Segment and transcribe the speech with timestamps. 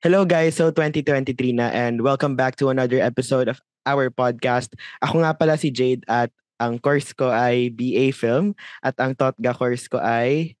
[0.00, 4.72] Hello guys, so 2023 na and welcome back to another episode of our podcast.
[5.04, 9.52] Ako nga pala si Jade at ang course ko ay BA Film at ang TOTGA
[9.52, 10.56] course ko ay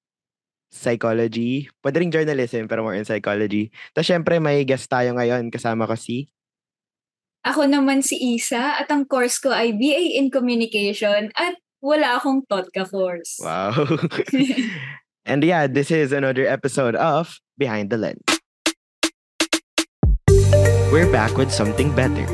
[0.68, 1.72] Psychology.
[1.80, 3.72] Pwede rin journalism pero more in psychology.
[3.96, 5.48] Tapos syempre may guest tayo ngayon.
[5.48, 6.28] Kasama ko si...
[7.40, 12.44] Ako naman si Isa at ang course ko ay BA in Communication at wala akong
[12.44, 13.40] TOTGA course.
[13.40, 13.72] Wow.
[15.32, 18.39] and yeah, this is another episode of Behind the Lens.
[20.90, 22.26] We're back with something better.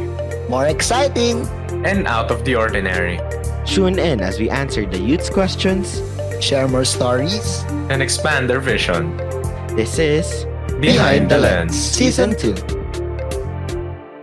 [0.48, 1.44] More exciting!
[1.86, 3.20] and out of the ordinary,
[3.66, 6.00] Tune in as we answer the youth's questions.
[6.40, 7.62] Share more stories.
[7.90, 9.14] and expand their vision.
[9.76, 10.46] This is
[10.80, 11.76] Behind the Lens.
[11.76, 12.54] Season 2.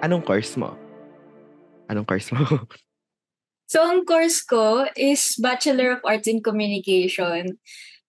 [0.03, 0.75] Anong course mo?
[1.89, 2.43] Anong course mo?
[3.73, 7.57] So, ang course ko is Bachelor of Arts in Communication.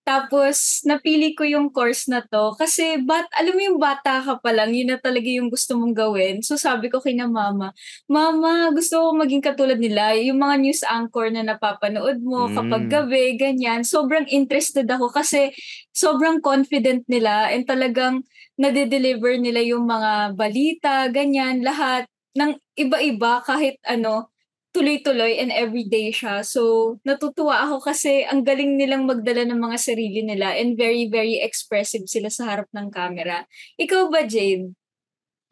[0.05, 4.53] Tapos, napili ko yung course na to kasi bat, alam mo yung bata ka pa
[4.53, 6.45] lang, yun na talaga yung gusto mong gawin.
[6.45, 7.73] So, sabi ko kay na mama,
[8.09, 10.13] Mama, gusto ko maging katulad nila.
[10.21, 12.55] Yung mga news anchor na napapanood mo Mm.
[12.57, 13.81] kapag gabi, ganyan.
[13.85, 15.51] Sobrang interested ako kasi
[15.95, 18.23] sobrang confident nila and talagang
[18.61, 22.07] nade-deliver nila yung mga balita, ganyan, lahat
[22.39, 24.31] ng iba-iba kahit ano,
[24.75, 26.43] tuloy-tuloy and everyday siya.
[26.43, 31.39] So, natutuwa ako kasi ang galing nilang magdala ng mga sarili nila and very, very
[31.39, 33.47] expressive sila sa harap ng camera.
[33.79, 34.75] Ikaw ba, Jade?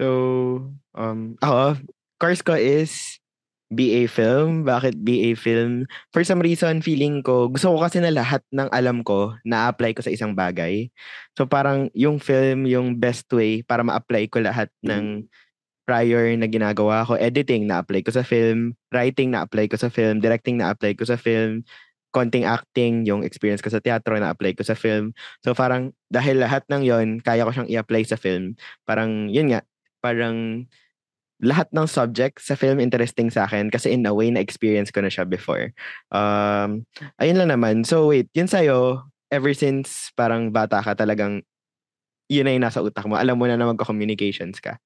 [0.03, 1.79] So, um, ako,
[2.19, 3.23] course ko is
[3.71, 4.67] BA Film.
[4.67, 5.87] Bakit BA Film?
[6.11, 10.03] For some reason, feeling ko, gusto ko kasi na lahat ng alam ko, na-apply ko
[10.03, 10.91] sa isang bagay.
[11.39, 15.31] So, parang yung film, yung best way para ma-apply ko lahat ng
[15.85, 17.19] prior na ginagawa ko.
[17.19, 18.79] Editing, na-apply ko sa film.
[18.95, 20.23] Writing, na-apply ko sa film.
[20.23, 21.67] Directing, na-apply ko sa film.
[22.13, 25.17] Konting acting, yung experience ko sa teatro, na-apply ko sa film.
[25.41, 28.55] So, parang dahil lahat ng yon kaya ko siyang i-apply sa film.
[28.85, 29.65] Parang, yun nga,
[30.05, 30.69] parang
[31.43, 35.03] lahat ng subject sa film interesting sa akin kasi in a way na experience ko
[35.03, 35.75] na siya before.
[36.15, 36.87] Um,
[37.19, 37.83] ayun lang naman.
[37.83, 41.43] So wait, yun sa'yo, ever since parang bata ka talagang
[42.31, 43.19] yun yung nasa utak mo.
[43.19, 44.79] Alam mo na na magka-communications ka.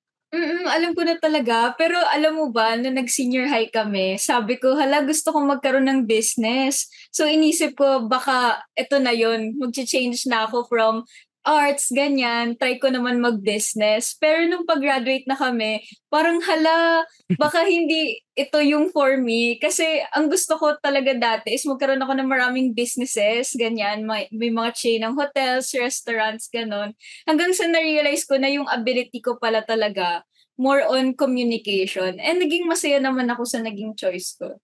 [0.67, 1.79] Mm, alam ko na talaga.
[1.79, 6.03] Pero alam mo ba, nung nag-senior high kami, sabi ko, hala, gusto kong magkaroon ng
[6.11, 6.91] business.
[7.15, 11.07] So, inisip ko, baka ito na yon Mag-change na ako from
[11.47, 12.59] arts, ganyan.
[12.59, 14.19] Try ko naman mag-business.
[14.19, 17.07] Pero nung pag-graduate na kami, parang hala,
[17.39, 19.63] baka hindi ito yung for me.
[19.63, 24.03] Kasi ang gusto ko talaga dati is magkaroon ako ng maraming businesses, ganyan.
[24.03, 26.91] May, may mga chain ng hotels, restaurants, ganon.
[27.23, 30.26] Hanggang sa na-realize ko na yung ability ko pala talaga
[30.57, 32.17] more on communication.
[32.21, 34.57] And naging masaya naman ako sa naging choice ko.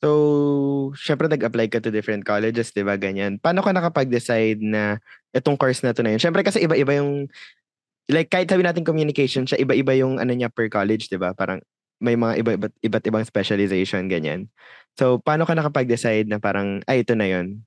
[0.00, 0.08] So,
[0.96, 2.96] syempre nag-apply ka to different colleges, di ba?
[2.96, 3.36] Ganyan.
[3.36, 4.96] Paano ka nakapag-decide na
[5.36, 6.20] itong course na to na yun?
[6.20, 7.28] Syempre kasi iba-iba yung,
[8.08, 11.36] like kahit sabi natin communication, siya iba-iba yung ano niya per college, di ba?
[11.36, 11.60] Parang
[12.00, 14.48] may mga iba, iba't, iba't ibang specialization, ganyan.
[14.96, 17.60] So, paano ka nakapag-decide na parang, ay, ito na yun?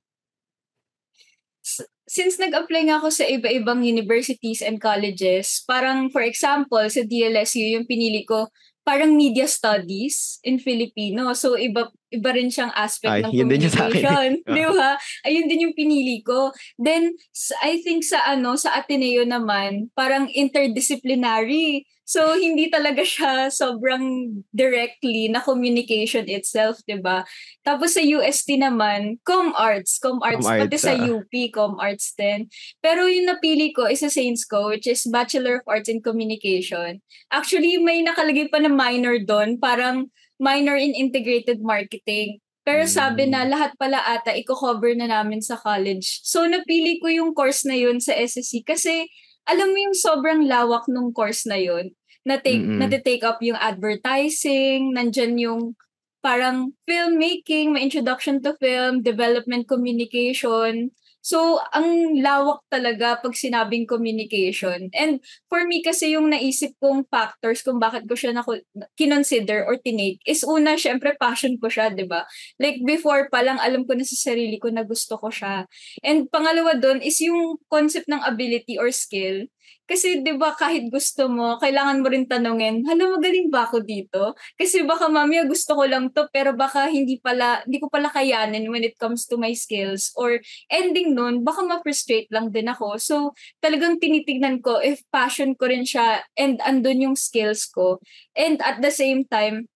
[2.04, 7.88] Since nag-apply nga ako sa iba-ibang universities and colleges, parang for example, sa DLSU, yung
[7.88, 8.52] pinili ko,
[8.84, 11.32] parang media studies in Filipino.
[11.32, 14.32] So, iba iba rin siyang aspect Ay, ng yun din yung sa akin communication.
[14.46, 14.54] Oo.
[14.56, 14.90] Di ba?
[15.26, 16.52] Ayun din yung pinili ko.
[16.78, 17.14] Then,
[17.62, 21.86] I think sa ano, sa Ateneo naman, parang interdisciplinary.
[22.04, 27.24] So, hindi talaga siya sobrang directly na communication itself, di ba?
[27.64, 29.96] Tapos sa UST naman, Com Arts.
[30.04, 31.00] Com Arts, Com pati Arts, sa ah.
[31.00, 32.52] UP, Com Arts din.
[32.84, 37.00] Pero yung napili ko is sa Saints Co, which is Bachelor of Arts in Communication.
[37.32, 42.42] Actually, may nakalagay pa na minor doon, parang minor in integrated marketing.
[42.64, 46.24] Pero sabi na lahat pala ata i-cover na namin sa college.
[46.24, 49.04] So napili ko yung course na yun sa SSC kasi
[49.44, 51.92] alam mo yung sobrang lawak nung course na yun.
[52.24, 52.80] Na take Mm-mm.
[52.80, 55.76] na take up yung advertising, nandyan yung
[56.24, 60.88] parang filmmaking, may introduction to film, development communication.
[61.24, 64.92] So, ang lawak talaga pag sinabing communication.
[64.92, 68.60] And for me kasi yung naisip kong factors kung bakit ko siya naku-
[69.00, 72.28] kinonsider or tinake is una, syempre passion ko siya, di ba?
[72.60, 75.64] Like before pa lang, alam ko na sa sarili ko na gusto ko siya.
[76.04, 79.48] And pangalawa doon is yung concept ng ability or skill.
[79.84, 84.32] Kasi 'di ba kahit gusto mo, kailangan mo rin tanungin, hala magaling ba ako dito?
[84.56, 88.68] Kasi baka mamaya gusto ko lang 'to pero baka hindi pala hindi ko pala kayanin
[88.72, 90.40] when it comes to my skills or
[90.72, 92.96] ending nun baka ma-frustrate lang din ako.
[92.96, 93.16] So
[93.60, 98.00] talagang tinitignan ko if passion ko rin siya and andun yung skills ko.
[98.32, 99.68] And at the same time,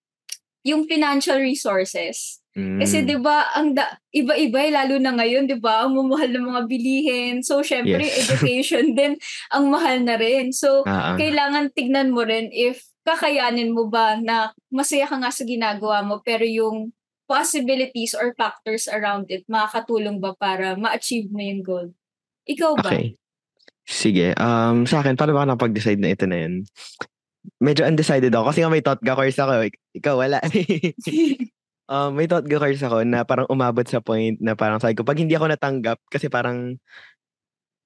[0.65, 2.38] yung financial resources.
[2.55, 3.07] Kasi Mm.
[3.07, 6.63] 'di ba ang da- iba-iba eh, lalo na ngayon 'di ba ang mamahal ng mga
[6.67, 7.35] bilihin.
[7.41, 8.27] So syempre Yes.
[8.27, 9.15] education din
[9.49, 10.51] ang mahal na rin.
[10.51, 11.15] So ah.
[11.15, 16.19] kailangan tignan mo rin if kakayanin mo ba na masaya ka nga sa ginagawa mo
[16.19, 16.91] pero yung
[17.25, 21.87] possibilities or factors around it makakatulong ba para ma-achieve mo yung goal.
[22.45, 22.91] Ikaw ba?
[22.91, 23.17] Okay.
[23.85, 24.33] Sige.
[24.37, 26.65] Um, sa akin, paano ba ako napag-decide na ito na yun?
[27.57, 29.65] Medyo undecided ako kasi nga may thought course ako.
[29.65, 30.41] Ik- Ikaw wala.
[31.89, 35.19] um, may thought course ako na parang umabot sa point na parang sabi ko, pag
[35.19, 36.77] hindi ako natanggap, kasi parang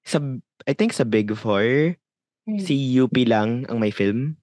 [0.03, 0.19] sa,
[0.67, 1.95] I think sa Big Four,
[2.43, 2.59] Mm.
[2.59, 4.35] si UP lang ang may film.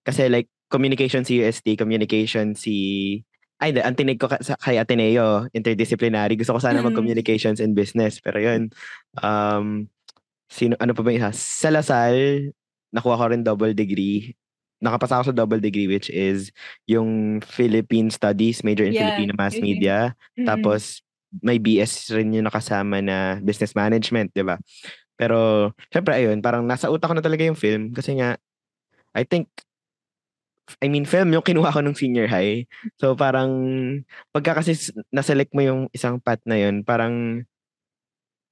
[0.00, 3.20] Kasi like, communication si UST, communication si...
[3.60, 6.40] Ay, ang tinig ko kay Ateneo, interdisciplinary.
[6.40, 6.88] Gusto ko sana Mm.
[6.88, 8.18] mag-communications and business.
[8.24, 8.72] Pero yun,
[9.20, 9.86] um,
[10.48, 11.30] sino, ano pa ba isa?
[11.36, 12.48] Sa Lasal,
[12.96, 14.32] nakuha ko rin double degree.
[14.84, 16.52] Nakapasa ako sa double degree which is
[16.84, 19.80] yung Philippine Studies, major in Yeah, Filipino Mass Philippine.
[19.80, 19.96] Media.
[20.36, 20.44] Mm.
[20.44, 21.00] Tapos,
[21.40, 24.60] may BS rin yung nakasama na business management, di ba?
[25.16, 28.36] Pero, syempre, ayun, parang nasa utak ko na talaga yung film kasi nga,
[29.16, 29.48] I think,
[30.80, 32.64] I mean, film yung kinuha ko nung senior high.
[33.00, 33.50] So, parang,
[34.32, 34.76] pagka kasi
[35.08, 37.44] naselect mo yung isang path na yun, parang,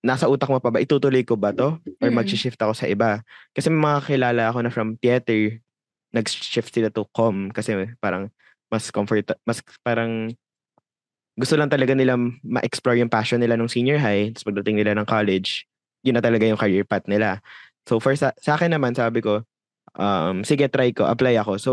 [0.02, 1.78] nasa utak mo pa ba, itutuloy ko ba to?
[2.02, 2.18] Or Mm.
[2.18, 3.22] mag-shift ako sa iba?
[3.54, 5.62] Kasi may mga kilala ako na from theater,
[6.12, 8.28] nag-shift sila to com kasi parang
[8.72, 10.32] mas comfort, mas parang
[11.36, 15.08] gusto lang talaga nila ma-explore yung passion nila nung senior high, tapos pagdating nila ng
[15.08, 15.64] college,
[16.04, 17.40] yun na talaga yung career path nila.
[17.88, 19.44] So for sa, sa akin naman, sabi ko,
[19.96, 21.58] um, sige, try ko, apply ako.
[21.60, 21.70] So,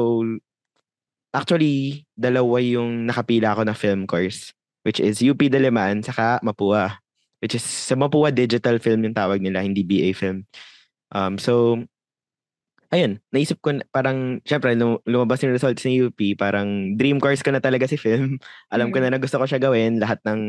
[1.32, 4.52] actually, dalawa yung nakapila ako na film course,
[4.84, 7.00] which is UP Diliman, saka Mapua.
[7.40, 10.44] Which is, sa Mapua, digital film yung tawag nila, hindi BA film.
[11.16, 11.84] Um, so,
[12.90, 17.42] ayun, naisip ko, na- parang, syempre, lum- lumabas yung results ni UP, parang dream course
[17.42, 18.38] ko na talaga si film.
[18.74, 19.04] Alam ko Mm.
[19.06, 20.42] na na gusto ko siya gawin, lahat ng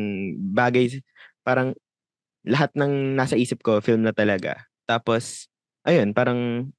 [0.52, 1.00] bagay,
[1.44, 1.76] parang,
[2.44, 4.64] lahat ng nasa isip ko, film na talaga.
[4.88, 5.48] Tapos,
[5.84, 6.72] ayun, parang,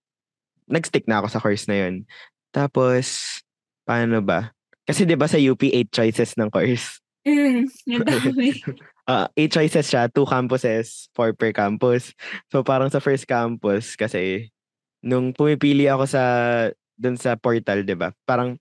[0.65, 2.07] nag-stick na ako sa course na yun.
[2.55, 3.39] Tapos,
[3.83, 4.55] paano ba?
[4.87, 6.99] Kasi 'di ba sa UP, eight choices ng course.
[7.27, 7.67] Mm.
[9.09, 12.13] Ah, eight choices siya, two campuses, four per campus.
[12.47, 14.53] So parang sa first campus kasi
[15.06, 16.24] nung pumipili ako sa
[16.98, 18.13] dun sa portal, 'di ba?
[18.25, 18.57] Parang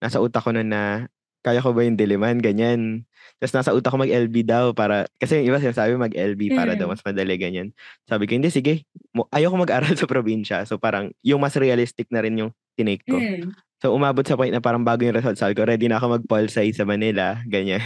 [0.00, 1.08] nasa utak ko nun na
[1.46, 3.06] kaya ko ba yung Diliman, ganyan.
[3.38, 6.92] Tapos nasa utak ko mag-LB daw para, kasi yung iba sinasabi mag-LB para daw Mm.
[6.98, 7.70] mas madali, ganyan.
[8.10, 8.82] Sabi ko, hindi, sige.
[9.30, 10.66] Ayoko mag-aral sa probinsya.
[10.66, 13.14] So parang yung mas realistic na rin yung tinake ko.
[13.22, 13.54] Mm.
[13.78, 16.50] So umabot sa point na parang bago yung result, sabi ko, ready na ako mag-pol
[16.50, 17.78] sci sa Manila, ganyan.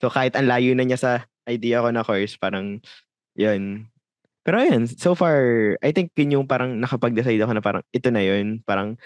[0.00, 1.12] so kahit ang layo na niya sa
[1.44, 2.80] idea ko na course, parang,
[3.36, 3.84] yun.
[4.50, 5.38] Pero yun, so far,
[5.78, 8.66] I think yun yung parang nakapag-decide ako na parang, ito na yun.
[8.66, 8.98] Parang,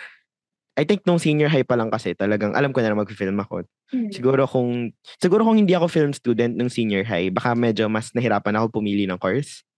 [0.72, 3.68] I think nung senior high pa lang kasi, talagang alam ko na na mag-film ako.
[3.92, 4.08] Mm.
[4.08, 8.56] Siguro kung, siguro kung hindi ako film student nung senior high, baka medyo mas nahirapan
[8.56, 9.68] ako pumili ng course.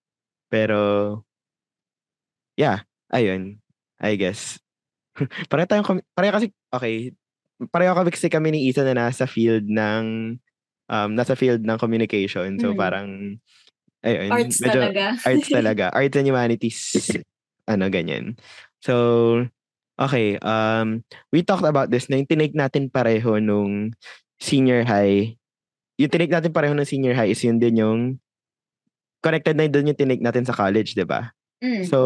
[0.46, 1.26] Pero,
[2.54, 3.58] yeah, ayun,
[3.98, 4.62] I guess.
[5.50, 7.10] pareho tayong, pareho kasi, okay,
[7.74, 10.38] pareho kami kasi kami ni Isa na nasa field ng,
[10.94, 12.54] um, nasa field ng communication.
[12.62, 12.78] So Mm.
[12.78, 13.10] parang,
[14.06, 15.06] ayun, Arts medyo, talaga.
[15.26, 15.84] arts talaga.
[15.90, 16.78] Arts and humanities,
[17.66, 18.38] ano, ganyan.
[18.78, 18.94] So,
[19.98, 21.02] okay, um,
[21.34, 23.92] we talked about this na yung tinake natin pareho nung
[24.38, 25.34] senior high.
[25.98, 28.00] Yung tinake natin pareho nung senior high is yun din yung
[29.24, 31.34] connected na doon yung tinake natin sa college, di ba?
[31.58, 31.88] Mm.
[31.88, 31.98] So,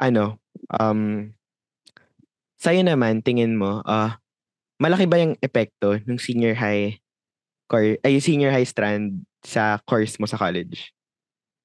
[0.00, 0.40] ano,
[0.72, 1.28] um,
[2.56, 4.16] sa'yo naman, tingin mo, ah,
[4.80, 6.96] malaki ba yung epekto ng senior high
[7.68, 10.92] core, ay senior high strand sa course mo sa college?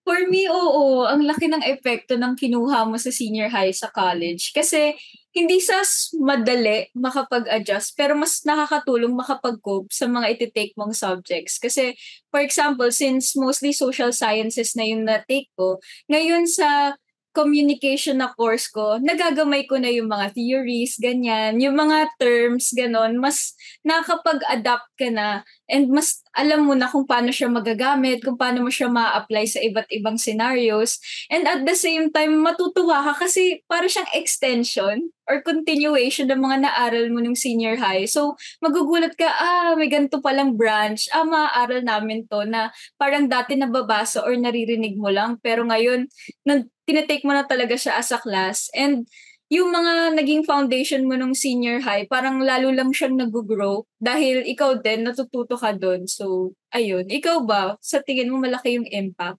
[0.06, 1.10] For me, oo.
[1.10, 4.54] Ang laki ng epekto ng kinuha mo sa senior high sa college.
[4.54, 4.94] Kasi
[5.34, 5.82] hindi sa
[6.22, 11.58] madali makapag-adjust, pero mas nakakatulong makapag-cope sa mga iti-take mong subjects.
[11.58, 11.98] Kasi,
[12.30, 16.94] for example, since mostly social sciences na yung na-take ko, ngayon sa
[17.36, 23.20] communication na course ko, nagagamay ko na yung mga theories, ganyan, yung mga terms, ganon,
[23.20, 23.52] mas
[23.84, 28.72] nakakapag-adapt ka na and mas alam mo na kung paano siya magagamit, kung paano mo
[28.72, 31.00] siya ma-apply sa iba't ibang scenarios.
[31.32, 36.70] And at the same time, matutuwa ka kasi para siyang extension or continuation ng mga
[36.70, 38.06] naaral mo nung senior high.
[38.06, 43.58] So, magugulat ka, ah, may ganito palang branch, ah, maaaral namin to na parang dati
[43.58, 45.42] nababasa or naririnig mo lang.
[45.42, 46.06] Pero ngayon,
[46.46, 48.70] nag, tinetake mo na talaga siya as a class.
[48.74, 49.06] And
[49.50, 54.82] yung mga naging foundation mo nung senior high, parang lalo lang siyang nag-grow dahil ikaw
[54.82, 56.10] din natututo ka doon.
[56.10, 57.06] So, ayun.
[57.06, 59.38] Ikaw ba, sa tingin mo malaki yung impact?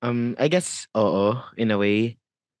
[0.00, 2.16] Um, I guess, oo, in a way.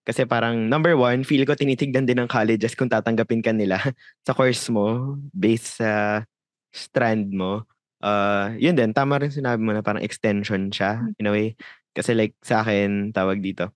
[0.06, 3.80] Kasi parang, number one, feel ko tinitignan din ng colleges kung tatanggapin ka nila
[4.26, 6.22] sa course mo based sa
[6.70, 7.64] strand mo,
[8.04, 11.16] uh, yun din, tama rin sinabi mo na parang extension siya, Hmm.
[11.16, 11.48] in a way.
[11.96, 13.72] Kasi like, sa akin, tawag dito,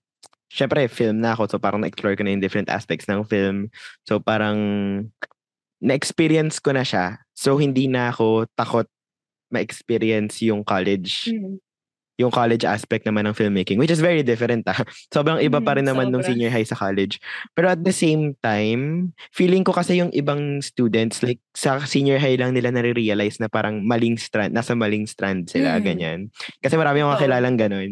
[0.53, 3.73] syempre, film na ako, so parang na-explore ko na yung different aspects ng film.
[4.05, 4.57] So parang,
[5.81, 7.25] na-experience ko na siya.
[7.33, 8.85] So hindi na ako takot
[9.49, 11.57] ma-experience yung college Mm.
[12.21, 14.77] Yung college aspect naman ng filmmaking, which is very different ah.
[15.15, 16.31] Sobrang iba pa rin Mm, naman nung sobra.
[16.31, 17.17] senior high sa college.
[17.51, 22.37] Pero at the same time, feeling ko kasi yung ibang students, like sa senior high
[22.37, 25.83] lang nila nare-realize na parang maling strand, nasa maling strand sila, Mm.
[25.83, 26.19] ganyan.
[26.61, 27.19] Kasi marami akong Oo.
[27.19, 27.91] kakilalang ganun.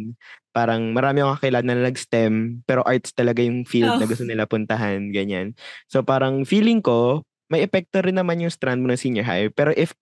[0.50, 2.33] Parang marami akong kakilala na nag-STEM,
[2.63, 4.09] pero arts talaga yung field na Oh.
[4.09, 5.57] gusto nila puntahan, ganyan.
[5.89, 9.50] So parang feeling ko, may epekto rin naman yung strand mo ng senior high.
[9.50, 9.93] Pero if,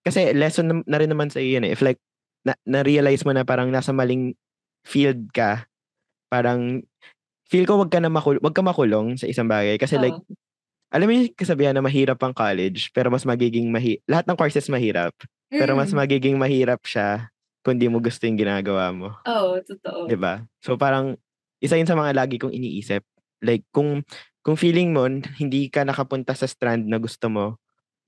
[0.00, 1.72] kasi lesson na, na rin naman sa iyo yun eh.
[1.72, 2.00] If like,
[2.48, 4.32] na, na-realize mo na parang nasa maling
[4.88, 5.68] field ka,
[6.32, 6.80] parang
[7.48, 10.36] feel ko wag ka na makul wag ka makulong sa isang bagay kasi like Oo.
[10.92, 14.68] alam mo yung kasabihan na mahirap ang college pero mas magiging mahi lahat ng courses
[14.68, 15.12] mahirap
[15.48, 15.98] pero mas Mm.
[16.04, 17.32] magiging mahirap siya
[17.64, 20.08] kung di mo gusto yung ginagawa mo, Oo, totoo.
[20.08, 20.44] 'di ba?
[20.64, 21.16] So parang
[21.60, 23.04] isa yun sa mga lagi kong iniisip.
[23.44, 24.04] Like kung
[24.44, 25.04] kung feeling mo
[25.40, 27.56] hindi ka nakapunta sa strand na gusto mo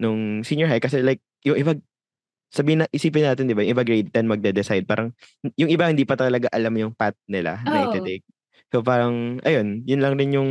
[0.01, 1.77] nung senior high kasi like yung iba
[2.51, 5.15] sabihin na isipin natin 'di ba, yung iba grade 10 magde-decide parang
[5.57, 7.87] yung iba hindi pa talaga alam yung path nila na Oo.
[7.91, 8.27] ite-take.
[8.71, 10.51] So parang ayun, yun lang din yung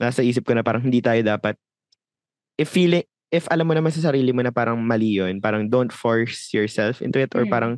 [0.00, 1.56] nasa isip ko na parang hindi tayo dapat
[2.58, 5.92] if feeling if alam mo naman sa sarili mo na parang mali yun, parang don't
[5.92, 7.52] force yourself into it or Mm.
[7.52, 7.72] parang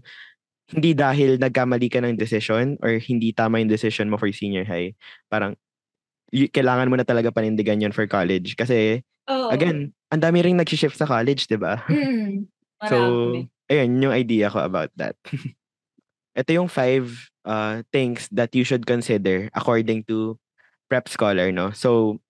[0.71, 4.95] hindi dahil nagkamali ka ng decision or hindi tama yung decision mo for senior high,
[5.27, 5.59] parang
[6.31, 8.55] y- kailangan mo na talaga panindigan yun for college.
[8.55, 9.51] Kasi, Oo.
[9.51, 11.83] again, ang dami ring nag-shift sa college, di ba?
[11.91, 12.47] Mm.
[12.89, 12.97] So,
[13.69, 15.17] ayun, yung idea ko about that.
[16.41, 17.11] Ito yung five
[17.45, 20.39] uh, things that you should consider according to
[20.89, 21.71] Prep Scholar, no?
[21.71, 22.21] So,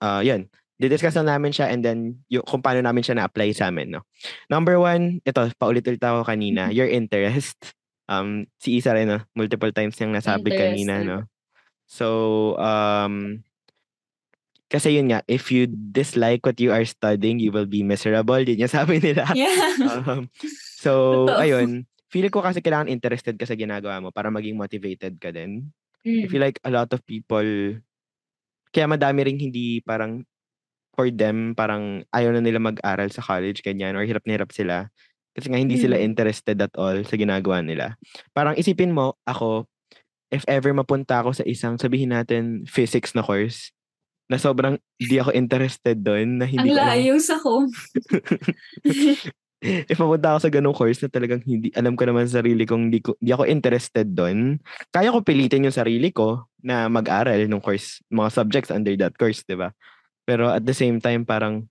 [0.00, 0.48] uh, yun.
[0.82, 4.02] Didiscuss na namin siya and then yung, kung paano namin siya na-apply sa amin, no?
[4.50, 7.58] Number one, ito, paulit-ulit ako kanina, your interest.
[8.10, 9.22] Um, si Isa rin, no?
[9.34, 11.18] Multiple times niyang nasabi kanina, no?
[11.86, 13.44] So, um,
[14.72, 18.40] kasi yun nga, if you dislike what you are studying, you will be miserable.
[18.40, 19.28] Yun yung sabi nila.
[19.36, 19.76] Yeah.
[19.84, 20.32] Um,
[20.80, 21.36] so, Totoo.
[21.36, 21.84] ayun.
[22.08, 25.68] Feel ko kasi kailangan interested ka sa ginagawa mo para maging motivated ka din.
[26.02, 26.28] I Mm.
[26.32, 27.44] feel like a lot of people,
[28.72, 30.24] kaya madami ring hindi parang
[30.92, 34.88] for them, parang ayaw na nila mag-aral sa college, ganyan, or hirap na hirap sila.
[35.32, 36.04] Kasi nga hindi sila Mm.
[36.04, 37.96] interested at all sa ginagawa nila.
[38.32, 39.68] Parang isipin mo, ako,
[40.28, 43.70] if ever mapunta ako sa isang, sabihin natin, physics na course,
[44.32, 47.68] na sobrang hindi ako interested doon, na Ang hindi alam layo sa ko.
[49.92, 52.88] if mapunta ako sa ganung course na talagang hindi alam ko naman sa sarili kong
[52.88, 54.56] hindi, ko, hindi ako interested doon,
[54.88, 59.44] kaya ko pilitin yung sarili ko na mag-aral ng course, mga subjects under that course,
[59.44, 59.70] di ba?
[60.24, 61.68] Pero at the same time, parang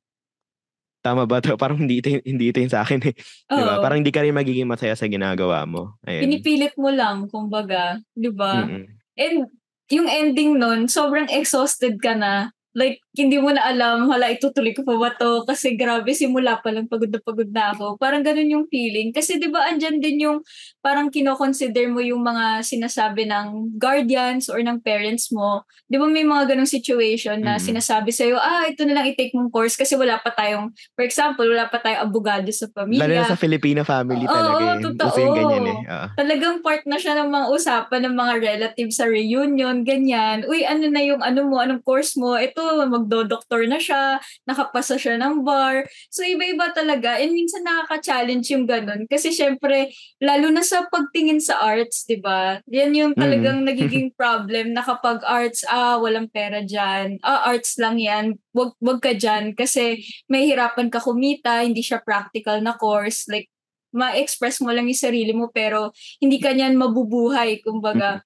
[1.01, 1.57] tama ba to?
[1.61, 3.15] Parang hindi ito, hindi ito yung sa akin eh.
[3.49, 3.81] Di ba?
[3.81, 3.83] Oo.
[3.83, 5.97] Parang hindi ka rin magiging masaya sa ginagawa mo.
[6.05, 6.29] Ayun.
[6.29, 7.97] Pinipilit mo lang, kumbaga.
[8.13, 8.61] Di ba?
[8.61, 8.85] Mm-mm.
[9.17, 9.49] And
[9.91, 12.55] yung ending nun, sobrang exhausted ka na.
[12.73, 15.43] Like, hindi mo na alam, hala, itutuloy ko pa ba to?
[15.43, 17.99] Kasi grabe, simula pa lang pagod na pagod na ako.
[17.99, 19.11] Parang ganun yung feeling.
[19.11, 20.37] Kasi di ba andyan din yung
[20.79, 25.67] parang kino-consider mo yung mga sinasabi ng guardians or ng parents mo.
[25.91, 27.67] Di ba may mga ganung situation na Mhm.
[27.67, 31.43] sinasabi sa'yo, ah, ito na lang i-take mong course kasi wala pa tayong, for example,
[31.43, 33.03] wala pa tayong abogado sa pamilya.
[33.03, 34.83] Lalo na sa Filipino family Oo, talaga eh.
[34.87, 35.11] totoo.
[35.11, 35.79] Uso yung ganyan eh.
[35.83, 36.07] Oo.
[36.15, 40.47] talagang part na siya ng mga usapan ng mga relatives sa reunion, ganyan.
[40.47, 42.39] Uy, ano na yung ano mo, anong course mo?
[42.39, 45.89] Ito, magdo-doktor na siya, nakapasa siya ng bar.
[46.13, 47.17] So, iba-iba talaga.
[47.17, 49.09] And minsan nakaka-challenge yung ganun.
[49.09, 49.89] Kasi syempre,
[50.21, 52.61] lalo na sa pagtingin sa arts, di ba?
[52.69, 57.17] Yan yung talagang nagiging problem na kapag arts, ah, walang pera dyan.
[57.25, 58.37] Ah, arts lang yan.
[58.53, 59.57] Wag, wag ka dyan.
[59.57, 63.25] Kasi may hirapan ka kumita, hindi siya practical na course.
[63.27, 63.49] Like,
[63.91, 65.91] ma-express mo lang yung sarili mo pero
[66.23, 68.23] hindi ka niyan mabubuhay, kumbaga.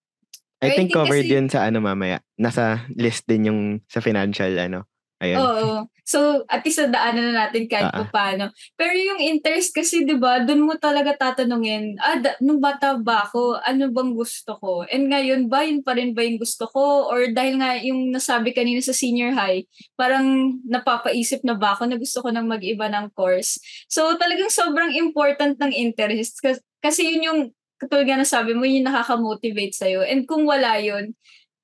[0.65, 2.17] I I think think covered kasi- yun sa ano mamaya.
[2.35, 4.89] Nasa list din yung sa financial ano.
[5.15, 5.39] Ayun.
[5.39, 5.71] Oo.
[6.05, 8.05] So, at least nadaanan na natin kahit Ah, ah.
[8.05, 8.51] pa paano.
[8.75, 13.23] Pero yung interest kasi, di ba, dun mo talaga tatanungin, ah, da- nung bata ba
[13.25, 14.83] ako, ano bang gusto ko?
[14.85, 17.09] And ngayon ba, yun pa rin ba yung gusto ko?
[17.09, 19.63] Or dahil nga yung nasabi kanina sa senior high,
[19.95, 23.57] parang napapaisip na ba ako na gusto ko nang mag-iba ng course?
[23.87, 26.37] So, talagang sobrang important ng interest.
[26.37, 27.39] Kasi, kasi yun yung,
[27.81, 30.01] katulad nga nasabi mo, yun yung nakaka-motivate sa'yo.
[30.05, 31.13] And kung wala yun,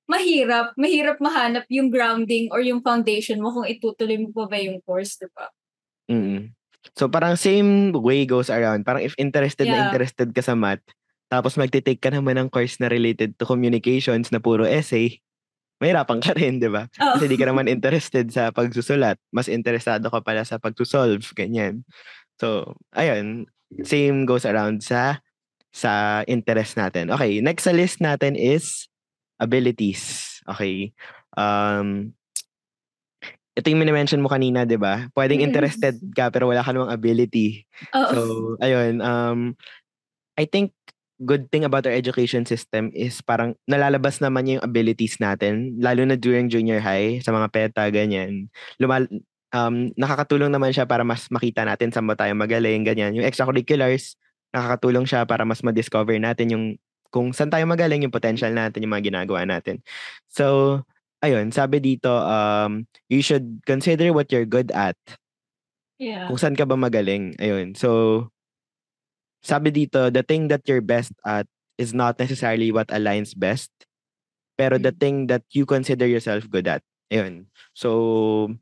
[0.09, 4.79] mahirap, mahirap mahanap yung grounding or yung foundation mo kung itutuloy mo pa ba yung
[4.83, 5.47] course, di ba?
[6.09, 6.51] mm
[6.97, 8.81] So parang same way goes around.
[8.89, 9.85] Parang if interested na Yeah.
[9.85, 10.81] interested ka sa math,
[11.29, 15.21] tapos magte-take ka naman ng course na related to communications na puro essay,
[15.81, 16.89] mahirapan ka rin, di ba?
[16.89, 17.15] Oo.
[17.15, 19.17] Kasi di ka naman interested sa pagsusulat.
[19.29, 21.85] Mas interesado ka pala sa pagsusolve, ganyan.
[22.41, 23.45] So, ayun,
[23.85, 25.21] same goes around sa
[25.71, 27.09] sa interest natin.
[27.09, 28.91] Okay, next sa list natin is
[29.39, 30.37] abilities.
[30.45, 30.91] Okay.
[31.33, 32.13] Um,
[33.51, 35.11] ito yung minimension mo kanina, di ba?
[35.11, 35.47] Pwedeng Mm.
[35.51, 37.67] interested ka pero wala ka namang ability.
[37.91, 38.11] Oo.
[38.11, 38.21] So,
[38.63, 39.55] ayun, um,
[40.39, 40.71] I think
[41.21, 46.17] good thing about our education system is parang nalalabas naman yung abilities natin, lalo na
[46.17, 48.49] during junior high, sa mga PETA, ganyan.
[48.81, 49.05] Lumal,
[49.53, 53.13] um, nakakatulong naman siya para mas makita natin saan ba tayo magaling, ganyan.
[53.13, 54.17] Yung extracurriculars,
[54.51, 56.65] nakakatulong siya para mas ma-discover natin yung
[57.11, 59.83] kung saan tayo magaling, yung potential natin, yung mga ginagawa natin.
[60.31, 60.79] So,
[61.19, 64.95] ayun, sabi dito, um, you should consider what you're good at
[65.99, 66.31] yeah.
[66.31, 67.35] kung saan ka ba magaling.
[67.35, 67.75] Ayun.
[67.75, 68.31] So,
[69.43, 73.73] sabi dito, the thing that you're best at is not necessarily what aligns best,
[74.55, 75.01] pero the Mm.
[75.01, 76.79] thing that you consider yourself good at.
[77.11, 77.51] Ayun.
[77.75, 78.55] So,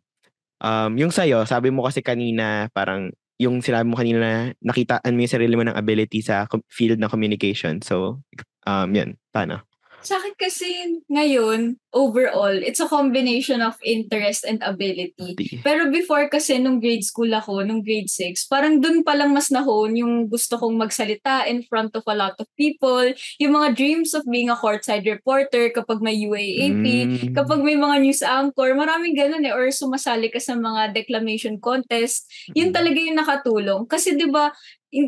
[0.57, 5.19] um, yung sa'yo, sabi mo kasi kanina, parang, yung sinabi mo kanina na nakitaan mo
[5.23, 7.79] yung sarili mo ng ability sa field ng communication.
[7.81, 8.21] So,
[8.67, 9.15] um, yun.
[9.31, 9.68] Paano?
[9.99, 10.69] Sa akin kasi
[11.11, 15.35] ngayon, overall, it's a combination of interest and ability.
[15.59, 19.99] Pero before kasi nung grade school ako, nung grade 6, parang dun palang mas nahon
[19.99, 23.11] yung gusto kong magsalita in front of a lot of people,
[23.43, 27.35] yung mga dreams of being a courtside reporter kapag may UAAP, Mm.
[27.35, 32.23] kapag may mga news anchor, maraming ganun eh, or sumasali ka sa mga declamation contest,
[32.55, 32.75] yun Mm.
[32.75, 33.81] talaga yung nakatulong.
[33.83, 34.47] Kasi 'di ba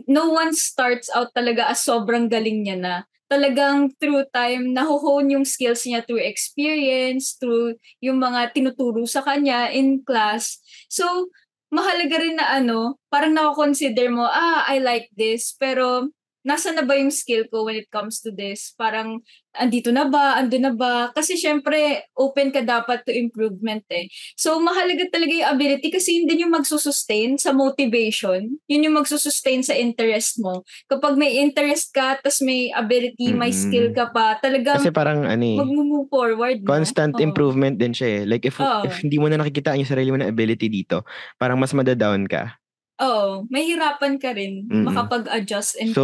[0.06, 2.96] no one starts out talaga as sobrang galing niya na.
[3.32, 9.72] Talagang through time, nahuhone yung skills niya through experience, through yung mga tinuturo sa kanya
[9.72, 10.60] in class.
[10.92, 11.32] So,
[11.72, 16.12] mahalaga rin na ano, parang nako-consider mo, ah, I like this, pero
[16.42, 18.74] nasa na ba yung skill ko when it comes to this?
[18.78, 19.22] Parang,
[19.52, 20.40] andito na ba?
[20.40, 21.12] Ando na ba?
[21.12, 24.08] Kasi syempre, open ka dapat to improvement eh.
[24.40, 28.58] So, mahalaga talaga yung ability kasi yun din yung magsusustain sa motivation.
[28.72, 30.64] Yun yung magsusustain sa interest mo.
[30.88, 33.60] Kapag may interest ka, tas may ability, may Mm-mm.
[33.68, 36.64] skill ka pa, talagang Kasi parang ano eh, mag-move forward.
[36.64, 36.68] no?
[36.72, 37.24] constant Oo.
[37.24, 38.22] improvement din siya eh.
[38.24, 38.88] Like if Oo.
[38.88, 41.04] if hindi mo na nakikita yung sarili mo na ability dito,
[41.36, 42.61] parang mas madadown ka.
[43.02, 44.86] Oo, mahirapan ka rin Mm-mm.
[44.86, 46.04] makapag-adjust and So,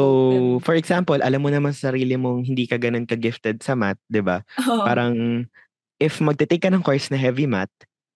[0.58, 0.66] cope.
[0.66, 4.26] for example, alam mo naman sa sarili mong hindi ka ganun ka-gifted sa math, 'di
[4.26, 4.42] ba?
[4.66, 4.82] Oo.
[4.82, 5.46] Parang
[6.02, 7.70] if magte-take ka ng course na heavy math,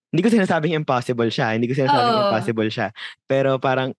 [0.09, 2.23] hindi ko sinasabing impossible siya, hindi ko sinasabing Oo.
[2.25, 2.89] impossible siya.
[3.29, 3.93] Pero parang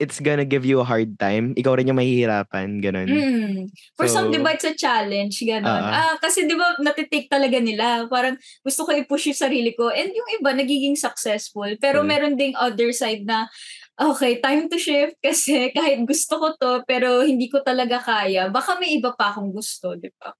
[0.00, 1.52] it's gonna give you a hard time.
[1.60, 3.04] Ikaw rin yung mahihirapan, ganun.
[3.04, 3.68] Mm.
[4.00, 5.68] For some, So, di ba, it's a challenge, gano'n.
[5.68, 5.92] Oo.
[5.92, 8.08] ah, kasi di ba, natitake talaga nila.
[8.08, 9.92] Parang gusto ko i-push yung sarili ko.
[9.92, 11.68] And yung iba, nagiging successful.
[11.76, 12.08] Pero Mm.
[12.08, 13.52] meron ding other side na,
[14.00, 18.48] okay, time to shift kasi kahit gusto ko to, pero hindi ko talaga kaya.
[18.48, 20.32] Baka may iba pa akong gusto, di ba?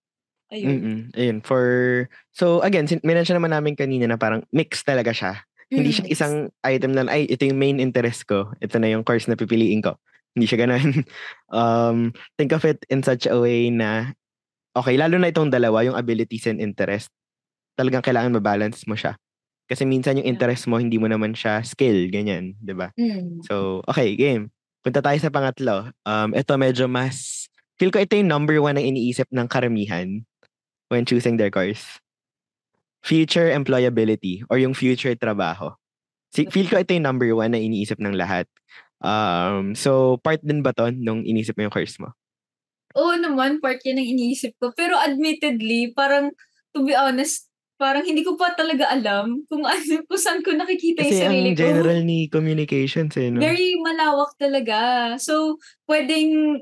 [0.51, 0.67] Ayun.
[0.67, 0.99] Mm-mm.
[1.15, 1.63] Ayun, for...
[2.35, 5.47] So, again, sin- minention naman namin kanina na parang mix talaga siya.
[5.71, 6.35] Hindi siya isang
[6.67, 8.51] item na, ay, ito yung main interest ko.
[8.59, 9.95] Ito na yung course na pipiliin ko.
[10.35, 11.07] Hindi siya ganun.
[11.55, 14.11] um, think of it in such a way na,
[14.75, 17.15] okay, lalo na itong dalawa, yung abilities and interest,
[17.79, 19.15] talagang kailangan mabalance mo siya.
[19.71, 22.91] Kasi minsan yung interest mo, hindi mo naman siya skill, ganyan, di ba?
[22.99, 23.47] Mm.
[23.47, 24.51] So, okay, game.
[24.83, 25.95] Punta tayo sa pangatlo.
[26.03, 27.47] Um, ito medyo mas,
[27.79, 30.27] feel ko ito yung number one na iniisip ng karamihan
[30.91, 32.03] when choosing their course.
[33.07, 35.71] Future employability or yung future trabaho.
[36.35, 38.51] Si, feel ko ito yung number one na iniisip ng lahat.
[38.99, 42.11] Um, so, part din ba to nung iniisip mo yung course mo?
[42.99, 44.75] Oo naman, part yan ng iniisip ko.
[44.75, 46.35] Pero admittedly, parang,
[46.75, 47.50] to be honest,
[47.81, 51.51] parang hindi ko pa talaga alam kung ano, kung saan ko nakikita Kasi yung sarili
[51.51, 51.63] ang ko.
[51.65, 53.41] general ni communications eh, no?
[53.41, 54.79] Very malawak talaga.
[55.17, 55.57] So,
[55.89, 56.61] pwedeng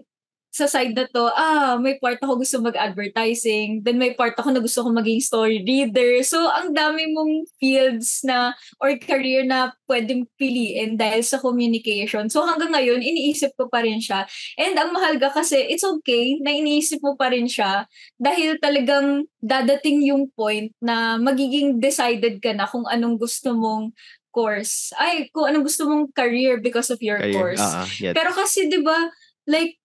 [0.58, 4.58] sa side na to, ah, may part ako gusto mag-advertising, then may part ako na
[4.58, 6.18] gusto ko maging story reader.
[6.26, 12.26] So, ang dami mong fields na, or career na pwedeng piliin dahil sa communication.
[12.26, 14.26] So, hanggang ngayon, iniisip ko pa rin siya.
[14.58, 17.86] And ang mahalaga kasi, it's okay na iniisip mo pa rin siya
[18.18, 23.94] dahil talagang dadating yung point na magiging decided ka na kung anong gusto mong
[24.28, 24.92] course.
[24.94, 27.34] Ay, kung anong gusto mong career because of your Career.
[27.34, 27.62] course.
[27.64, 28.14] Ah, yes.
[28.14, 29.08] Pero kasi 'di ba,
[29.48, 29.80] like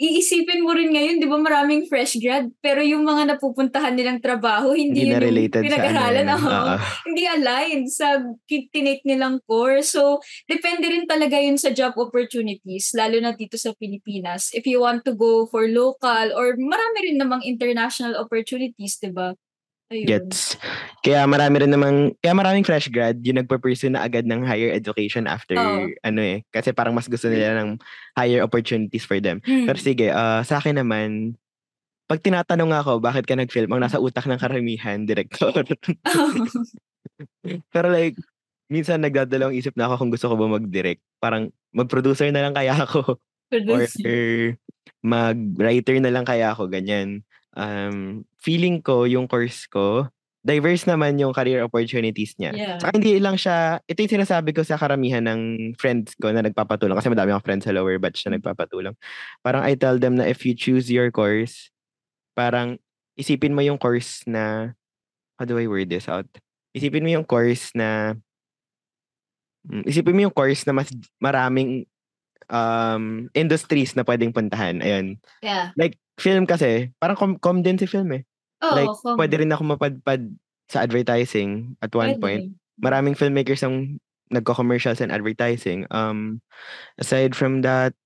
[0.00, 4.72] iisipin mo rin ngayon, 'di ba, maraming fresh grad, pero yung mga napupuntahan nilang trabaho
[4.72, 5.64] hindi, hindi yun yung ano.
[5.68, 6.24] pinag-aralan.
[6.24, 6.40] yan.
[6.40, 6.48] oo.
[6.48, 6.82] Ah, ah.
[7.04, 8.16] hindi aligned sa
[8.48, 9.92] tinake nilang course.
[9.92, 14.48] So, depende rin talaga yun sa job opportunities, lalo na dito sa Pilipinas.
[14.56, 19.36] If you want to go for local or marami rin namang international opportunities, 'di ba?
[19.90, 20.06] Ayun.
[20.06, 20.54] Gets.
[21.02, 25.26] Kaya marami rin namang, kaya maraming fresh grad yung nagpa-pursue na agad ng higher education
[25.26, 25.90] after, Oo.
[26.06, 26.46] ano eh.
[26.54, 27.74] Kasi parang mas gusto nila ng
[28.14, 29.42] higher opportunities for them.
[29.42, 29.66] Hmm.
[29.66, 31.34] Pero sige, ah, sa akin naman,
[32.06, 35.50] pag tinatanong ako, bakit ka nag-film, ang nasa utak ng karamihan, director.
[37.74, 38.14] Pero like,
[38.70, 41.02] minsan nagdadalawang isip na ako kung gusto ko ba mag-direct.
[41.18, 43.18] Parang mag-producer na lang kaya ako.
[43.50, 44.54] or Producer.
[45.02, 47.26] mag-writer na lang kaya ako, ganyan.
[47.56, 50.06] Um, feeling ko, yung course ko,
[50.40, 52.56] diverse naman yung career opportunities niya.
[52.56, 52.78] Yeah.
[52.80, 56.96] Saka hindi lang siya, ito yung sinasabi ko sa karamihan ng friends ko na nagpapatulong.
[56.96, 58.96] Kasi madami akong friends sa lower batch na nagpapatulong.
[59.44, 61.68] Parang I tell them na if you choose your course,
[62.32, 62.80] parang
[63.20, 64.72] isipin mo yung course na,
[65.36, 66.24] how do I word this out?
[66.72, 68.16] Isipin mo yung course na,
[69.68, 70.88] mm, isipin mo yung course na mas
[71.20, 71.84] maraming
[72.48, 74.80] um, industries na pwedeng puntahan.
[74.80, 75.20] Ayun.
[75.44, 75.76] Yeah.
[75.76, 78.22] Like, film kasi, parang com, com din si film eh.
[78.60, 80.20] Oo, like, com- pwede rin ako mapadpad
[80.68, 82.20] sa advertising at one pwede.
[82.20, 82.44] point.
[82.80, 83.98] Maraming filmmakers ang
[84.30, 85.84] nagko-commercials and advertising.
[85.90, 86.38] Um,
[87.00, 87.96] aside from that,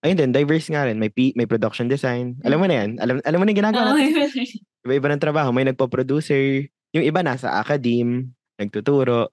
[0.00, 0.96] ayun din, diverse nga rin.
[0.96, 2.40] May, P, may production design.
[2.42, 2.90] Alam mo na yan.
[2.98, 4.32] Alam, alam mo na yung ginagawa natin.
[4.84, 5.52] Iba-iba ng trabaho.
[5.52, 6.64] May nagpo-producer.
[6.96, 9.28] Yung iba nasa academe, nagtuturo.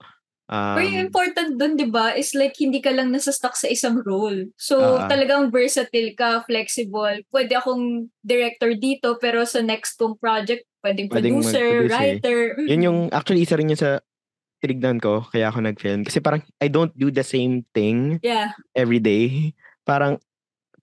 [0.51, 4.03] Um, Pero yung important dun, di ba, is like hindi ka lang nasa-stuck sa isang
[4.03, 4.51] role.
[4.59, 5.07] So, Ah.
[5.07, 7.23] talagang versatile ka, flexible.
[7.31, 11.87] Pwede akong director dito, pero sa next kong project, pwedeng Pwedeng producer, mag-producer.
[11.87, 12.39] writer.
[12.67, 14.03] Yun yung, actually, isa rin yun sa
[14.59, 16.03] tinignan ko, kaya ako nag-film.
[16.03, 18.51] Kasi parang, I don't do the same thing Yeah.
[18.75, 19.55] every day.
[19.87, 20.19] Parang,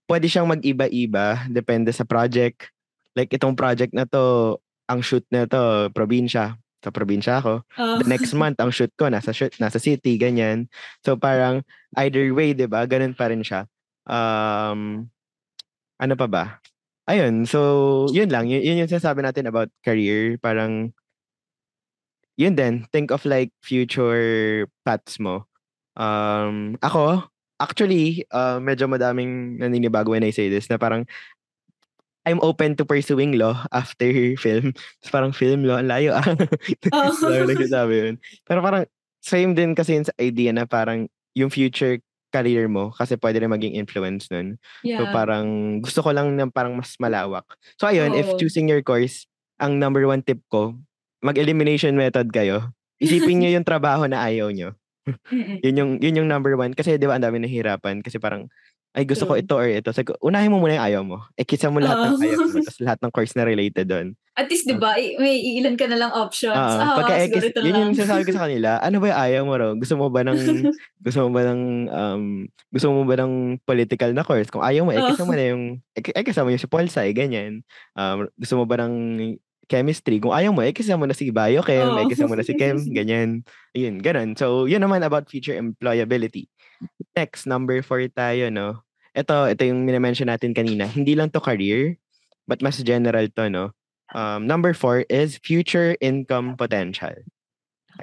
[0.08, 2.72] pwede siyang mag-iba-iba, depende sa project.
[3.12, 4.56] Like, itong project na to,
[4.88, 6.56] ang shoot na to, probinsya.
[6.78, 7.66] Sa probinsya ako.
[7.74, 7.98] Oh.
[7.98, 10.70] The next month, ang shoot ko, nasa, shoot, nasa city, ganyan.
[11.02, 11.66] So, parang,
[11.98, 12.86] either way, di ba?
[12.86, 13.66] Ganun pa rin siya.
[14.06, 15.10] Um,
[15.98, 16.44] ano pa ba?
[17.10, 18.46] Ayun, so, yun lang.
[18.46, 20.38] Yun, yun yung sinasabi natin about career.
[20.38, 20.94] Parang,
[22.38, 25.50] yun din, think of like future paths mo.
[25.98, 27.26] Um, ako,
[27.58, 31.10] actually, uh, medyo madaming naninibago when I say this na parang
[32.26, 34.74] I'm open to pursuing law after film.
[35.00, 36.24] Tapos parang film law, ang layo ah.
[36.94, 37.12] Oh.
[37.14, 38.14] Sabi nagsasabi yun.
[38.44, 38.84] Pero parang
[39.22, 43.52] same din kasi yun sa idea na parang yung future career mo kasi pwede rin
[43.52, 44.60] maging influence nun.
[44.84, 45.00] yeah.
[45.00, 47.44] So parang gusto ko lang ng parang mas malawak.
[47.80, 48.36] So ayun, if Oo.
[48.36, 49.24] choosing your course,
[49.58, 50.76] ang number one tip ko,
[51.24, 52.70] mag-elimination method kayo.
[53.00, 54.76] Isipin nyo yung trabaho na ayaw nyo.
[55.32, 55.64] Mm-mm.
[55.64, 56.76] Yun yung, yun yung number one.
[56.76, 58.04] Kasi di ba ang dami nahihirapan.
[58.04, 58.46] Kasi parang,
[58.96, 59.42] ay gusto ko True.
[59.44, 59.90] ito or ito.
[59.92, 61.18] Sabi ko, unahin mo muna yung ayaw mo.
[61.36, 62.22] Eh, mo lahat ng Oo.
[62.24, 62.56] ayaw mo.
[62.66, 64.06] Tapos lahat ng course na related doon.
[64.32, 66.54] At least, di ba, i- may ilan ka na lang options.
[66.54, 67.82] Ah, Ah, pagka ito yun lang.
[67.90, 68.78] yung sinasabi ko sa kanila.
[68.80, 69.70] Ano ba yung ayaw mo raw?
[69.74, 70.38] Gusto mo ba ng
[71.04, 72.22] gusto mo ba ng um
[72.70, 74.48] gusto mo ba ng political na course?
[74.48, 75.10] Kung ayaw mo, eh Oh.
[75.12, 77.60] kasama na yung eh, eh kasama yung si Polsai, ganyan.
[77.92, 78.94] Um gusto mo ba ng
[79.68, 80.16] chemistry?
[80.16, 82.08] Kung ayaw mo, eh kasama na si Biochem, eh Oh.
[82.08, 83.44] kasama na si Chem, ganyan.
[83.76, 84.32] Ayun, ganun.
[84.32, 86.48] So, yun naman about future employability.
[87.16, 88.84] Next, number four tayo, no?
[89.16, 90.86] Ito, ito yung minamention natin kanina.
[90.86, 91.98] Hindi lang to career,
[92.46, 93.64] but mas general to, no?
[94.14, 97.12] Um, number four is future income potential.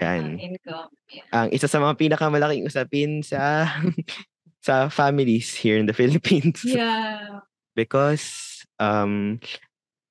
[0.01, 0.37] Ayan.
[0.37, 0.89] Ang income.
[1.09, 1.29] Yeah.
[1.31, 3.69] Ang isa sa mga pinakamalaking usapin sa
[4.65, 6.61] sa families here in the Philippines.
[6.67, 7.45] yeah.
[7.73, 9.39] Because um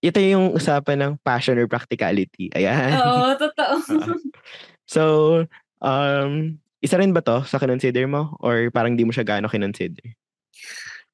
[0.05, 2.53] ito yung usapan ng passion or practicality.
[2.53, 2.93] Ayan.
[3.01, 3.75] Oo, totoo.
[4.01, 4.19] Ah.
[4.85, 5.03] So,
[5.81, 8.37] um isa rin ba to sa kinonsider mo?
[8.45, 10.05] Or parang di mo siya gaano kinonsider?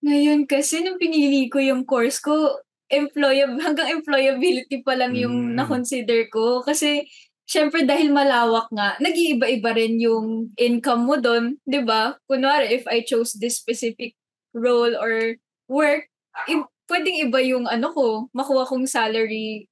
[0.03, 2.59] Ngayon kasi nung pinili ko yung course ko,
[2.91, 5.63] employab hanggang employability pa lang yung Mm.
[5.63, 6.67] na-consider ko.
[6.67, 7.07] Kasi,
[7.47, 12.19] syempre dahil malawak nga, nag-iiba-iba rin yung income mo doon, di ba?
[12.27, 14.19] Kunwari, if I chose this specific
[14.51, 15.39] role or
[15.71, 16.11] work,
[16.51, 19.71] i- pwedeng iba yung ano ko, makuha kong salary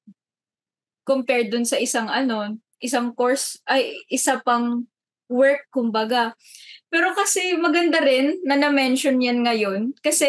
[1.03, 4.87] compared dun sa isang ano, isang course, ay isa pang
[5.29, 6.35] work, kumbaga.
[6.89, 10.27] Pero kasi maganda rin na na-mention yan ngayon kasi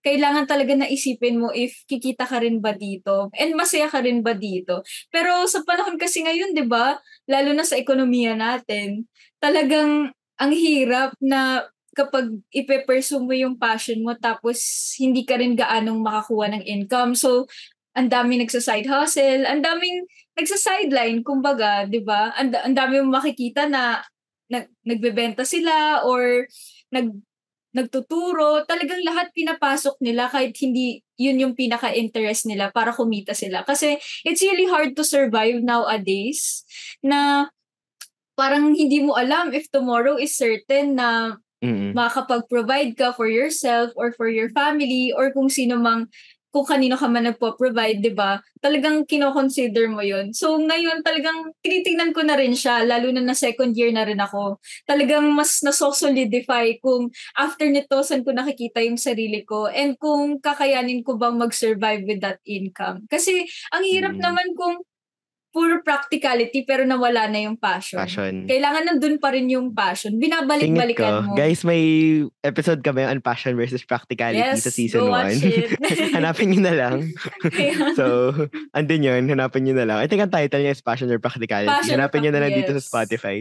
[0.00, 4.24] kailangan talaga na isipin mo if kikita ka rin ba dito and masaya ka rin
[4.24, 4.80] ba dito.
[5.12, 6.96] Pero sa panahon kasi ngayon, 'di ba,
[7.28, 9.04] lalo na sa ekonomiya natin,
[9.36, 14.62] talagang ang hirap na kapag ipe-pursue mo yung passion mo tapos
[15.02, 17.18] hindi ka rin gaanong makakuha ng income.
[17.18, 17.50] So,
[17.98, 20.06] ang daming nagsa-side hustle, ang daming
[20.38, 22.30] nagsa-sideline, kumbaga, 'di ba?
[22.38, 24.00] Ang, ang dami mong makikita na
[24.48, 26.48] nag, nagbebenta sila or
[26.92, 27.12] nag
[27.68, 33.62] nagtuturo, talagang lahat pinapasok nila kahit hindi yun yung pinaka-interest nila para kumita sila.
[33.62, 36.64] Kasi it's really hard to survive nowadays
[37.04, 37.52] na
[38.34, 41.90] parang hindi mo alam if tomorrow is certain na Mm.
[41.90, 46.06] makakapag-provide ka for yourself or for your family or kung sino mang
[46.50, 48.40] kung kanino ka man nagpo-provide, 'di ba?
[48.64, 50.32] Talagang kino-consider mo 'yon.
[50.34, 54.18] So ngayon talagang tinitingnan ko na rin siya lalo na na second year na rin
[54.18, 54.58] ako.
[54.88, 61.04] Talagang mas naso-solidify kung after nito saan ko nakikita yung sarili ko and kung kakayanin
[61.04, 63.04] ko bang mag-survive with that income.
[63.12, 64.22] Kasi ang hirap Mm.
[64.22, 64.80] naman kung
[65.48, 67.96] puro practicality pero nawala na yung passion.
[67.96, 68.44] Passion.
[68.44, 70.14] Kailangan nandun pa rin yung passion.
[70.20, 71.32] Binabalik-balikan mo.
[71.34, 71.82] guys, may
[72.44, 75.48] episode kami on passion versus practicality yes, sa season go watch 1.
[75.48, 75.68] it.
[76.16, 76.96] Hanapin nyo na lang.
[77.98, 78.30] So,
[78.76, 79.26] andun yun.
[79.26, 79.98] Hanapin nyo na lang.
[79.98, 81.68] I think ang title niya is Passion or Practicality.
[81.72, 82.86] Passion Hanapin nyo na lang dito sa Yes.
[82.86, 83.36] Spotify.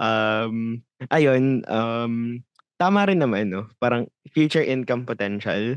[0.00, 2.42] Um, ayun, um,
[2.80, 3.68] tama rin naman, no?
[3.76, 5.76] Parang future income potential.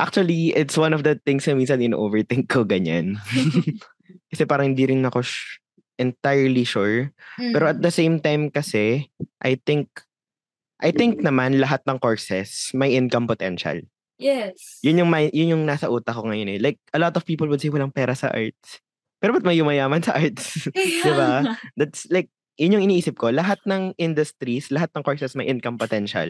[0.00, 3.20] Actually, it's one of the things na minsan in-overthink ko ganyan.
[4.32, 5.60] kasi parang hindi rin ako sh-
[6.00, 7.12] entirely sure.
[7.36, 7.84] Pero at Mm.
[7.84, 9.92] the same time kasi, I think,
[10.80, 13.84] I think naman lahat ng courses may income potential.
[14.16, 14.80] yes.
[14.80, 16.58] Yun yung, may, yun yung nasa utak ko ngayon eh.
[16.60, 18.80] Like, a lot of people would say walang pera sa arts.
[19.20, 20.64] Pero ba't may yumayaman sa arts?
[20.72, 21.32] Kaya diba?
[21.76, 23.32] That's like, yun yung iniisip ko.
[23.32, 26.28] Lahat ng industries, lahat ng courses may income potential.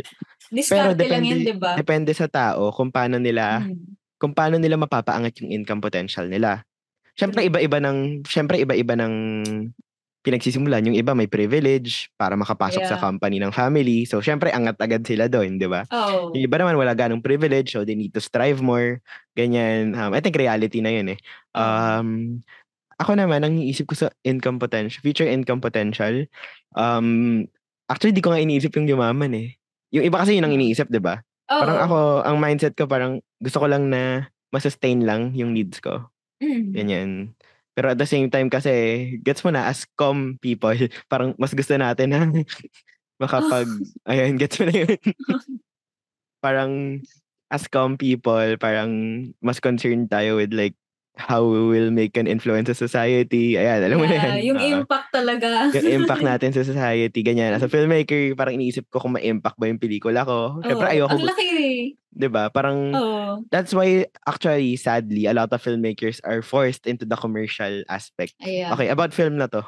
[0.54, 1.74] Lang yan, depende- di ba?
[1.74, 3.98] Depende sa tao kung paano nila, Mm.
[4.14, 6.62] kung paano nila mapapaangat yung income potential nila.
[7.18, 9.14] Siyempre, iba-iba ng, siyempre, iba-iba ng
[10.20, 10.84] pinagsisimulan.
[10.84, 13.02] Yung iba may privilege para makapasok sa Yeah.
[13.02, 14.04] company ng family.
[14.04, 15.88] So, siyempre, angat agad sila doon, di ba?
[15.88, 16.30] Oh.
[16.36, 19.00] Yung iba naman wala ganong privilege, so they need to strive more.
[19.32, 19.96] Ganyan.
[19.96, 21.18] Um, I think reality na yun eh.
[21.56, 22.08] Um,
[23.00, 26.28] ako naman, ang iniisip ko sa income potential, future income potential,
[26.76, 27.42] um,
[27.88, 29.56] actually, di ko nga iniisip yung yumaman eh.
[29.96, 31.18] Yung iba kasi yun ang iniisip, di ba?
[31.50, 31.60] Oo.
[31.64, 36.06] Parang ako, ang mindset ko parang gusto ko lang na masustain lang yung needs ko.
[36.38, 36.70] Mm.
[36.76, 37.10] Ganyan.
[37.74, 38.70] Pero at the same time kasi,
[39.24, 40.76] gets mo na, as com people,
[41.12, 42.20] parang mas gusto natin na
[43.22, 43.66] makapag,
[44.10, 44.98] ayun, gets mo na yun.
[46.44, 46.72] parang,
[47.50, 48.90] as com people, parang
[49.42, 50.76] mas concerned tayo with like,
[51.18, 53.58] how we will make an influence sa society.
[53.58, 54.34] Ayan, alam mo na yan.
[54.46, 54.68] Yung Oo.
[54.82, 55.68] impact talaga.
[55.74, 57.52] yung impact natin sa society, ganyan.
[57.52, 60.62] As a filmmaker, parang iniisip ko kung ma-impact ba yung pelikula ko.
[60.64, 60.94] Siyempre, Oo.
[60.96, 61.80] ayoko, Ang laki eh.
[62.10, 62.50] 'di ba?
[62.50, 63.46] Parang, Oo.
[63.52, 68.34] that's why, actually, sadly, a lot of filmmakers are forced into the commercial aspect.
[68.42, 68.72] Ayan.
[68.74, 69.62] Okay, about film na to.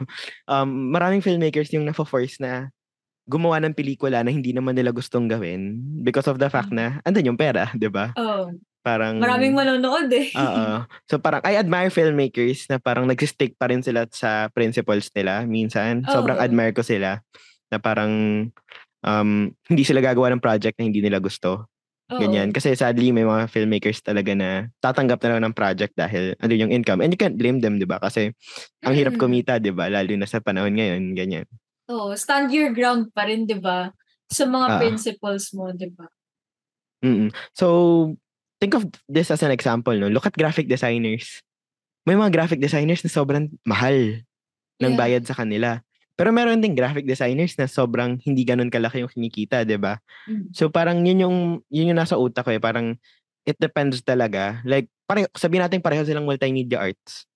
[0.50, 2.72] Um, maraming filmmakers yung na-force na
[3.30, 7.30] gumawa ng pelikula na hindi naman nila gustong gawin because of the fact na andun
[7.30, 8.10] yung pera, 'di ba?
[8.18, 8.50] Oo.
[8.82, 10.34] Parang Oh, Maraming manonood eh.
[10.34, 10.82] Oo.
[11.06, 16.02] So parang I admire filmmakers na parang nagsistick pa rin sila sa principles nila minsan.
[16.04, 16.42] Sobrang Oo.
[16.42, 17.22] admire ko sila
[17.70, 18.10] na parang
[19.00, 19.30] um,
[19.70, 21.70] hindi sila gagawa ng project na hindi nila gusto.
[22.10, 22.18] Oo.
[22.18, 22.50] Ganyan.
[22.50, 26.74] Kasi sadly, may mga filmmakers talaga na tatanggap na lang ng project dahil ano yung
[26.74, 27.00] income.
[27.00, 28.02] And you can't blame them, di ba?
[28.02, 28.34] Kasi
[28.82, 29.86] ang hirap kumita, di ba?
[29.88, 31.46] Lalo na sa panahon ngayon, ganyan.
[31.86, 32.12] Oo.
[32.18, 33.94] Stand your ground pa rin, di ba?
[34.26, 34.78] Sa mga Ah.
[34.82, 36.10] principles mo, di ba?
[37.02, 37.66] mm So,
[38.62, 40.06] think of this as an example, no?
[40.06, 41.42] Look at graphic designers.
[42.06, 44.22] May mga graphic designers na sobrang mahal
[44.78, 44.98] ng Yeah.
[44.98, 45.82] bayad sa kanila.
[46.14, 49.98] Pero meron ding graphic designers na sobrang hindi ganun kalaki yung kinikita, 'di ba?
[50.30, 50.54] Mm.
[50.54, 52.94] So parang yun yung yun yung nasa utak ko eh, parang
[53.42, 54.62] it depends talaga.
[54.62, 57.26] Like pareho sabihin natin pareho silang multimedia arts.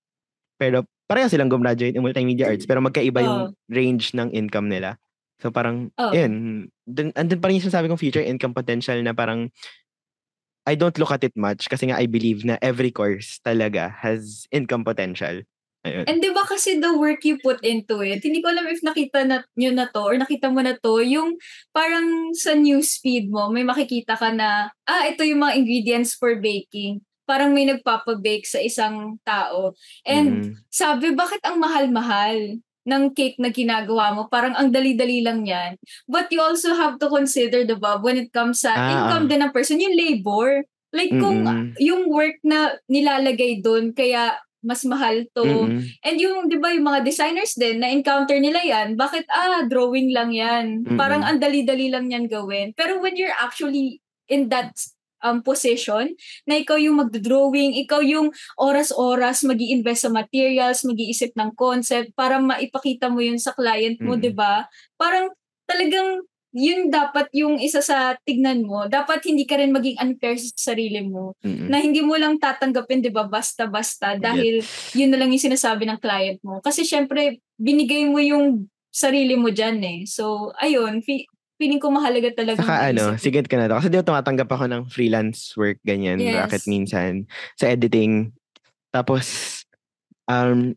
[0.55, 4.95] Pero pareho silang gumraduate in multimedia arts pero magkaiba yung range ng income nila.
[5.37, 6.13] So parang Oo.
[6.13, 9.53] yun, dun, andun pa rin yung sinasabi kong future income potential na parang
[10.67, 14.43] I don't look at it much kasi nga I believe na every course talaga has
[14.51, 15.47] income potential.
[15.87, 16.03] Ayun.
[16.03, 19.23] And di ba kasi the work you put into it, hindi ko alam if nakita
[19.23, 21.39] na, nyo na to or nakita mo na to, yung
[21.71, 26.99] parang sa newsfeed mo, may makikita ka na, ah, ito yung mga ingredients for baking.
[27.23, 29.71] Parang may nagpapabake sa isang tao.
[30.03, 30.67] And Mm.
[30.67, 34.31] sabi, bakit ang mahal-mahal ng cake na ginagawa mo?
[34.31, 35.75] Parang ang dali-dali lang yan.
[36.07, 39.29] But you also have to consider, diba, when it comes sa Ah, income ah.
[39.29, 40.63] din ng person, yung labor.
[40.95, 41.75] Like kung Mm-mm.
[41.83, 45.43] yung work na nilalagay doon, kaya mas mahal to.
[45.43, 45.83] Mm-mm.
[46.01, 50.31] And yung, di ba, yung mga designers din, na-encounter nila yan, bakit, ah, drawing lang
[50.31, 50.87] yan.
[50.87, 50.95] Mm-mm.
[50.95, 52.71] Parang ang dali-dali lang yan gawin.
[52.73, 53.99] Pero when you're actually
[54.31, 54.71] in that
[55.23, 56.13] um, position,
[56.45, 62.37] na ikaw yung magdodrawing, ikaw yung oras-oras mag invest sa materials, mag-iisip ng concept para
[62.37, 64.21] maipakita mo yun sa client mo, Mm.
[64.21, 64.65] di ba?
[64.97, 65.33] Parang
[65.65, 66.23] talagang
[66.57, 68.89] yun dapat yung isa sa tignan mo.
[68.89, 71.37] Dapat hindi ka rin maging unfair sa sarili mo.
[71.45, 71.69] Mm-mm.
[71.69, 74.63] Na hindi mo lang tatanggapin, di ba, basta-basta dahil
[74.97, 76.57] yun na lang yung sinasabi ng client mo.
[76.63, 79.99] Kasi syempre, binigay mo yung sarili mo dyan eh.
[80.09, 82.61] So, ayun, fi- feeling ko mahalaga talaga.
[82.61, 83.77] Saka ano, sige ka na to.
[83.81, 86.37] Kasi di tumatanggap ako ng freelance work, ganyan, Yes.
[86.37, 87.25] racket minsan,
[87.57, 88.31] sa editing.
[88.93, 89.25] Tapos,
[90.29, 90.73] um,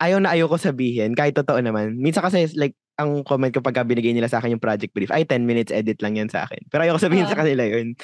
[0.00, 1.96] ayaw na ayaw ko sabihin, kahit totoo naman.
[2.00, 5.22] Minsan kasi, like, ang comment ko pagka binigay nila sa akin yung project brief, ay,
[5.24, 6.60] 10 minutes edit lang yan sa akin.
[6.68, 7.42] Pero ayaw ko sabihin sa Oo.
[7.46, 7.94] kanila yun.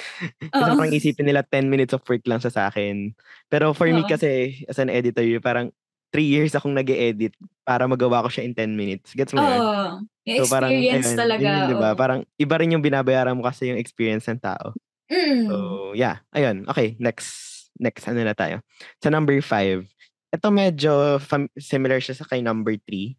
[0.53, 0.77] Kasi Oo.
[0.79, 3.11] parang isipin nila 10 minutes of work lang sa sa akin.
[3.51, 4.09] Pero for me Oo.
[4.09, 5.69] kasi, as an editor, parang
[6.15, 7.35] 3 years akong nag edit
[7.67, 9.11] para magawa ko siya in 10 minutes.
[9.13, 9.59] Gets mo yun?
[9.61, 10.07] Oo.
[10.25, 11.45] Yung So parang, experience ayun, talaga.
[11.45, 11.89] yun yun, diba?
[11.89, 11.97] oo.
[11.97, 14.73] Parang iba rin yung binabayaran mo kasi yung experience ng tao.
[15.05, 15.45] Mm.
[15.45, 15.55] So,
[15.93, 16.25] yeah.
[16.33, 16.65] Ayun.
[16.65, 17.53] Okay, next.
[17.77, 18.63] Next, ano na tayo?
[18.99, 19.85] Sa number five.
[20.31, 23.15] ito medyo fam- similar siya sa kay number three.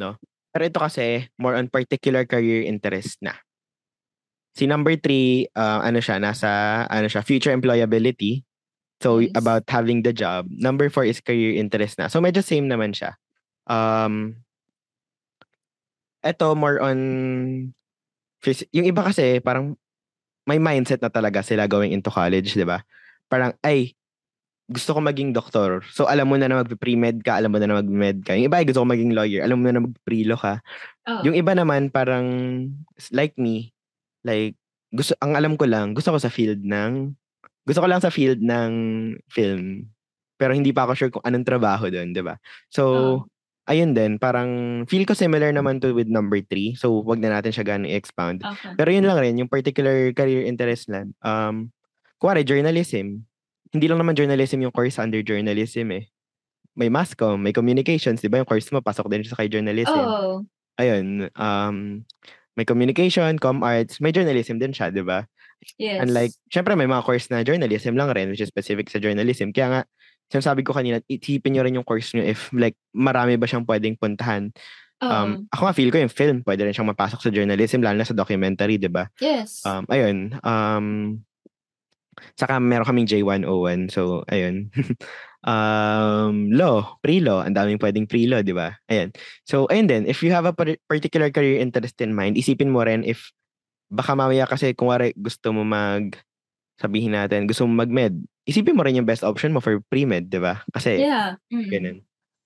[0.00, 0.16] No?
[0.48, 3.36] Pero ito kasi, more on particular career interest na.
[4.56, 6.48] Si number three, uh, ano siya, nasa,
[6.88, 8.40] ano siya, future employability.
[8.98, 9.36] So, Yes.
[9.36, 10.48] about having the job.
[10.48, 12.08] Number four is career interest na.
[12.08, 13.14] So, medyo same naman siya.
[13.68, 14.40] Um,
[16.22, 16.98] ito, more on,
[18.42, 19.74] phys- yung iba kasi, parang,
[20.48, 22.80] may mindset na talaga sila going into college, di ba?
[23.28, 23.92] Parang, ay,
[24.68, 25.80] gusto ko maging doktor.
[25.92, 28.36] So, alam mo na na mag-pre-med ka, alam mo na na mag-med ka.
[28.36, 30.60] Yung iba, ay gusto ko maging lawyer, alam mo na na mag-prelo ka.
[31.08, 31.22] Oo.
[31.28, 32.26] Yung iba naman, parang,
[33.12, 33.72] like me,
[34.24, 34.56] like,
[34.92, 37.12] gusto, ang alam ko lang, gusto ko sa field ng,
[37.64, 38.72] gusto ko lang sa field ng
[39.28, 39.88] film.
[40.40, 42.40] Pero hindi pa ako sure kung anong trabaho doon, di ba?
[42.72, 43.16] So, Oo.
[43.68, 46.72] Ayun din, parang, feel ko similar naman to with number three.
[46.74, 48.40] So, wag na natin siya gano'y expound.
[48.40, 48.74] Okay.
[48.80, 51.12] Pero yun lang rin, yung particular career interest lang.
[51.20, 51.70] Um,
[52.16, 53.28] kuwari, journalism.
[53.68, 56.08] Hindi lang naman journalism yung course under journalism eh.
[56.72, 58.40] May mass com, may communications, di ba?
[58.40, 60.00] Yung course mo, pasok din sa kay journalism.
[60.00, 60.48] Oo.
[60.80, 62.06] Ayun, um,
[62.56, 65.26] may communication, com arts, may journalism din siya, di ba?
[65.74, 66.06] Yes.
[66.06, 69.50] Unlike, syempre may mga course na journalism lang rin, which is specific sa journalism.
[69.50, 69.82] Kaya nga,
[70.28, 73.96] sinasabi ko kanina, isipin nyo rin yung course nyo if like marami ba siyang pwedeng
[73.96, 74.52] puntahan.
[74.98, 75.08] Oo.
[75.08, 78.08] Um, ako nga feel ko yung film, pwede rin siyang mapasok sa journalism, lalo na
[78.08, 79.06] sa documentary, di ba?
[79.22, 79.62] yes.
[79.62, 80.34] Um, ayun.
[80.42, 80.86] Um,
[82.34, 83.94] saka meron kaming J101.
[83.94, 84.74] So, ayun.
[85.50, 87.46] um, law, pre-law.
[87.46, 88.74] Ang daming pwedeng pre-law, di ba?
[88.90, 89.14] Ayun.
[89.46, 90.02] So, ayun din.
[90.10, 93.30] If you have a par- particular career interest in mind, isipin mo rin if
[93.88, 96.12] baka mamaya kasi kung wari gusto mo mag
[96.78, 98.14] sabihin natin, gusto mo mag-med,
[98.48, 100.64] isipin mo rin yung best option mo for pre-med, di ba?
[100.72, 101.36] Kasi, yeah.
[101.52, 101.68] Mm.
[101.68, 101.98] Ganun.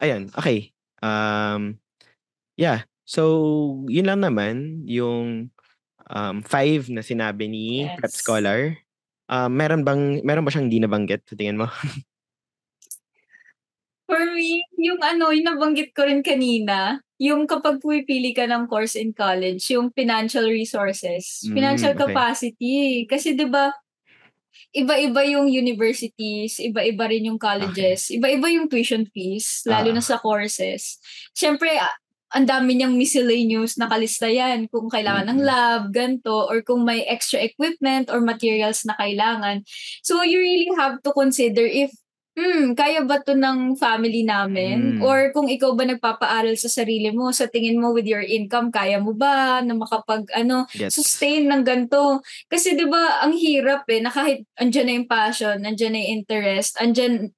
[0.02, 0.74] Ayun, okay.
[0.98, 1.78] Um,
[2.58, 2.82] yeah.
[3.06, 3.22] So,
[3.86, 5.54] yun lang naman yung
[6.10, 7.94] um, five na sinabi ni Yes.
[8.02, 8.60] Prep Scholar.
[9.30, 11.70] Um, meron bang meron ba siyang di nabanggit sa tingin mo?
[14.10, 18.98] For me, yung ano, yung nabanggit ko rin kanina, yung kapag pumipili ka ng course
[18.98, 22.02] in college, yung financial resources, Mm, financial okay.
[22.10, 22.74] capacity.
[23.08, 23.72] Kasi 'di ba
[24.72, 29.94] iba-iba yung universities, iba-iba rin yung colleges, iba-iba yung tuition fees, lalo Ah.
[29.96, 30.96] na sa courses.
[31.36, 31.92] Siyempre, ah,
[32.32, 35.48] ang dami niyang miscellaneous na kalista yan kung kailangan ng Mm-mm.
[35.52, 39.60] lab, ganto, or kung may extra equipment or materials na kailangan.
[40.00, 41.92] So, you really have to consider if
[42.36, 44.98] hmm, kaya ba to ng family namin?
[44.98, 45.04] Mm.
[45.04, 48.98] Or kung ikaw ba nagpapaaral sa sarili mo, sa tingin mo with your income, kaya
[49.00, 50.96] mo ba na makapag, ano, Gets.
[50.96, 52.24] sustain ng ganito?
[52.48, 56.12] Kasi 'di ba ang hirap eh, na kahit andyan na yung passion, andyan na yung
[56.22, 57.32] interest, andyan,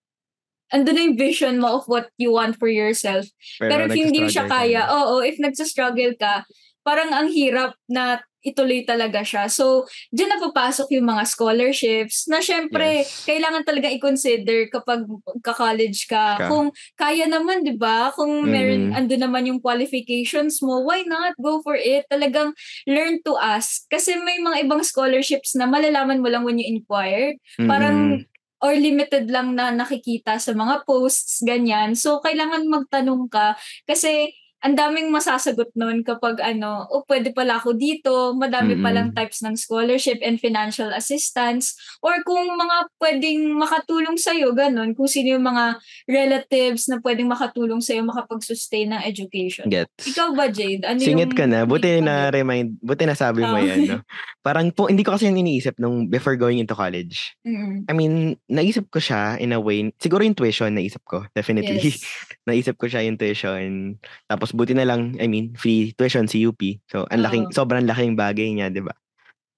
[0.74, 3.26] andun na yung vision mo of what you want for yourself.
[3.62, 6.42] Pero, if hindi siya kaya, oo, if nagsastruggle ka,
[6.82, 9.48] parang ang hirap na ituloy talaga siya.
[9.48, 13.24] So, dyan na papasok yung mga scholarships na syempre, Yes.
[13.24, 15.08] kailangan talaga i-consider kapag
[15.40, 16.36] ka-college ka.
[16.36, 16.46] Ka.
[16.46, 18.12] Kung kaya naman, di ba?
[18.12, 18.96] Kung meron, Mhm.
[19.00, 21.32] ando naman yung qualifications mo, why not?
[21.40, 22.04] Go for it.
[22.06, 22.52] Talagang
[22.84, 23.88] learn to ask.
[23.88, 27.32] Kasi may mga ibang scholarships na malalaman mo lang when you inquire.
[27.58, 28.28] Parang Mm-mm.
[28.60, 31.92] or limited lang na nakikita sa mga posts, ganyan.
[31.92, 34.32] So, kailangan magtanong ka kasi
[34.64, 38.80] ang daming masasagot nun kapag ano, oh, pwede pala ako dito, madami Mm-mm.
[38.80, 45.04] palang types ng scholarship and financial assistance, or kung mga pwedeng makatulong sa'yo, ganun, kung
[45.04, 45.76] sino yung mga
[46.08, 49.68] relatives na pwedeng makatulong sa'yo makapag-sustain ng education.
[49.68, 50.16] Gets.
[50.16, 50.80] Ikaw ba, Jade?
[50.88, 51.68] Ano Singit yung ka na.
[51.68, 53.68] Buti na remind, buti na sabi mo Oo.
[53.68, 54.00] yan, no?
[54.40, 57.36] Parang po, hindi ko kasi yan iniisip nung before going into college.
[57.44, 57.84] Mm-mm.
[57.84, 61.92] I mean, naisip ko siya in a way, siguro yung tuition, naisip ko, definitely.
[61.92, 62.00] Yes.
[62.48, 64.00] naisip ko siya yung tuition.
[64.24, 66.58] Tapos buti na lang, I mean, free tuition si UP.
[66.86, 67.54] So, ang laking, Oo.
[67.54, 68.94] sobrang laking bagay niya, di ba?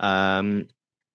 [0.01, 0.65] Um,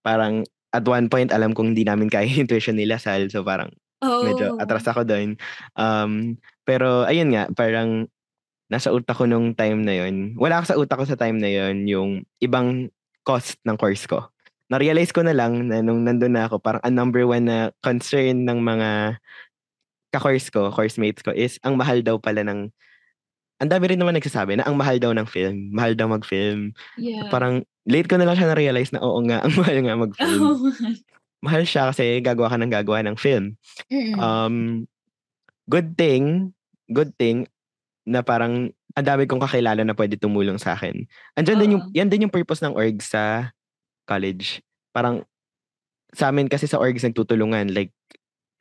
[0.06, 3.28] parang, at one point, alam kong hindi namin kaya yung tuition nila, Sal.
[3.34, 4.26] So, parang, Oh.
[4.26, 5.38] medyo atras ako doon.
[5.78, 6.34] Um,
[6.66, 8.10] pero, ayun nga, parang,
[8.72, 11.84] nasa utak ko nung time na yon Wala sa utak ko sa time na yon
[11.92, 12.88] yung ibang
[13.28, 14.32] cost ng course ko.
[14.72, 18.48] Na-realize ko na lang na nung nandun na ako, parang ang number one na concern
[18.48, 19.20] ng mga
[20.16, 22.72] ka-course ko, course mates ko, is ang mahal daw pala ng
[23.62, 25.70] ang dami rin naman nagsasabi na ang mahal daw ng film.
[25.70, 26.74] Mahal daw mag-film.
[26.98, 27.30] Yeah.
[27.30, 30.42] Parang late ko na lang siya na-realize na oo nga, ang mahal nga mag-film.
[30.42, 30.58] Oh.
[31.42, 33.58] mahal siya kasi gagawa ka ng gagawa ng film.
[33.90, 34.18] Mm-mm.
[34.18, 34.56] Um,
[35.70, 36.54] good thing,
[36.90, 37.46] good thing
[38.06, 41.06] na parang ang dami kong kakilala na pwede tumulong sa akin.
[41.38, 43.54] Andiyan din yung, yan din yung purpose ng org sa
[44.10, 44.62] college.
[44.94, 45.22] Parang
[46.12, 47.94] sa amin kasi sa orgs nagtutulungan like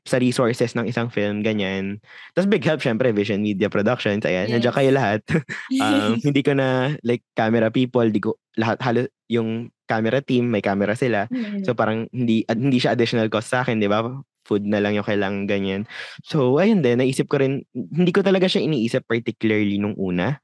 [0.08, 2.00] sa resources ng isang film, ganyan.
[2.32, 4.24] Tapos big help, syempre, Vision Media Productions.
[4.24, 4.52] Ayan, Yes.
[4.58, 5.20] nandiyan kayo lahat.
[5.82, 10.62] um, hindi ko na, like, camera people, di ko, lahat, halos, yung camera team, may
[10.62, 11.26] camera sila.
[11.30, 11.66] Mm.
[11.66, 14.22] So parang hindi ad- hindi siya additional cost sa akin, 'di ba?
[14.50, 15.86] food na lang yung kailangan ganyan.
[16.26, 20.42] So, ayun din, naisip ko rin, hindi ko talaga siya iniisip particularly nung una.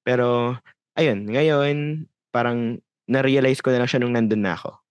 [0.00, 0.56] Pero,
[0.96, 4.81] ayun, ngayon, parang na-realize ko na lang siya nung nandun na ako.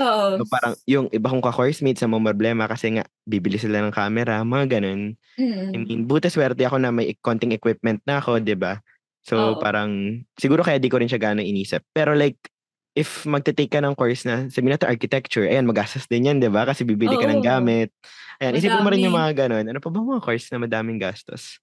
[0.00, 0.38] Oo.
[0.38, 4.42] So, parang yung iba kong ka-coursemates sa mga problema kasi nga, bibili sila ng camera,
[4.46, 5.16] mga ganun.
[5.38, 5.76] Mm.
[5.76, 8.80] I mean, buti swerte ako na may konting equipment na ako, 'di ba?
[9.26, 9.60] So Oo.
[9.60, 11.84] parang siguro kaya di ko rin siya gaano inisip.
[11.94, 12.38] Pero like
[12.98, 16.66] if magte-take ka ng course na sabi natin architecture, ayan magastos din 'yan, 'di ba?
[16.68, 17.46] Kasi bibili ka ng Oo.
[17.46, 17.94] gamit.
[18.42, 19.66] Ayan, isipin mo rin yung mga ganun.
[19.70, 21.60] Ano pa ba mga course na madaming gastos?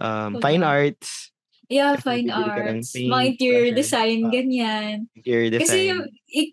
[0.00, 0.42] Um, Wala.
[0.42, 1.33] fine arts,
[1.66, 2.92] Yeah, fine arts.
[2.92, 4.94] paint, Mga interior brushes, design, ah, ganyan.
[5.10, 5.60] interior design.
[5.62, 6.02] Kasi yung,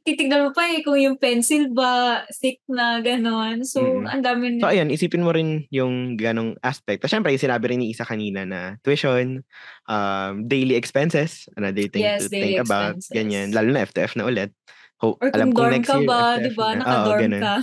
[0.01, 1.91] titignan mo pa eh kung yung pencil ba,
[2.31, 3.61] thick na, ganon.
[3.61, 4.07] So, Mm.
[4.07, 4.71] ang dami So na.
[4.71, 7.01] ayun, isipin mo rin yung ganong aspect.
[7.01, 9.43] Tapos syempre, yung sinabi rin ni Isa kanina na tuition,
[9.85, 13.11] um, daily expenses, another thing Yes, to think about, expenses.
[13.11, 13.47] ganyan.
[13.51, 14.55] Lalo na FTF na ulit.
[14.99, 16.67] Ho- Or alam kung kong dorm next ka year, ba, di ba?
[16.73, 17.41] Naka-dorm ganun.
[17.41, 17.55] ka.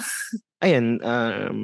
[0.59, 1.59] Ayun, um,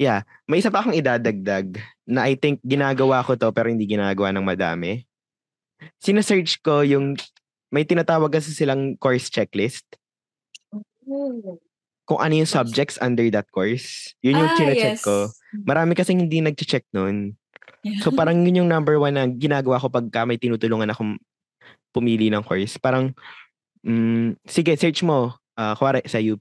[0.00, 0.24] yeah.
[0.48, 1.76] May isa pa akong idadagdag
[2.08, 5.04] na I think ginagawa ko to pero hindi ginagawa ng madami.
[6.00, 7.20] Sinesearch ko yung,
[7.68, 9.84] may tinatawag kasi silang course checklist
[11.10, 11.58] Oh.
[12.06, 14.14] kung ano yung subjects under that course.
[14.22, 15.02] Yun yung Ah, chinecheck yes.
[15.02, 15.26] ko.
[15.66, 17.34] Marami kasing hindi nag-check nun.
[17.82, 18.02] Yeah.
[18.02, 21.18] So parang yun yung number one na ginagawa ko pagka may tinutulungan akong
[21.90, 22.78] pumili ng course.
[22.78, 23.10] Parang,
[23.82, 25.34] mm, sige, search mo.
[25.60, 26.40] Uh, kuwari sa UP.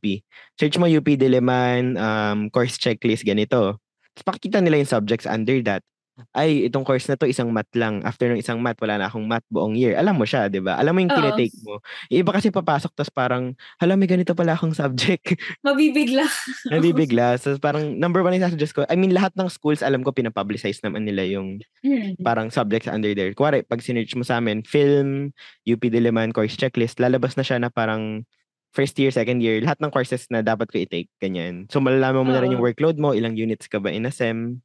[0.55, 3.75] Search mo UP Diliman, um, course checklist, ganito.
[4.15, 5.83] Tapos pakikita nila yung subjects under that.
[6.35, 8.03] Ay, itong course na to, isang math lang.
[8.03, 9.95] After ng isang math, wala na akong math buong year.
[9.95, 10.75] Alam mo siya, di ba?
[10.75, 11.17] Alam mo yung Oo.
[11.19, 11.79] tinitake mo.
[12.11, 15.39] Iba kasi papasok, tapos parang, hala, may ganito pala akong subject.
[15.65, 16.27] Mabibigla.
[16.67, 17.39] Nabibigla.
[17.39, 18.83] So parang number one yung suggest ko.
[18.91, 22.19] I mean, lahat ng schools, alam ko, pinapublicize naman nila yung Mm.
[22.19, 23.31] parang subjects under there.
[23.31, 25.31] Kuwari, pag sinearch mo sa amin, film,
[25.63, 28.27] UP Diliman, course checklist, lalabas na siya na parang
[28.71, 31.65] first year, second year, lahat ng courses na dapat ko i-take, ganyan.
[31.69, 34.61] So, malalaman mo na rin yung workload mo, ilang units ka ba in a SEM,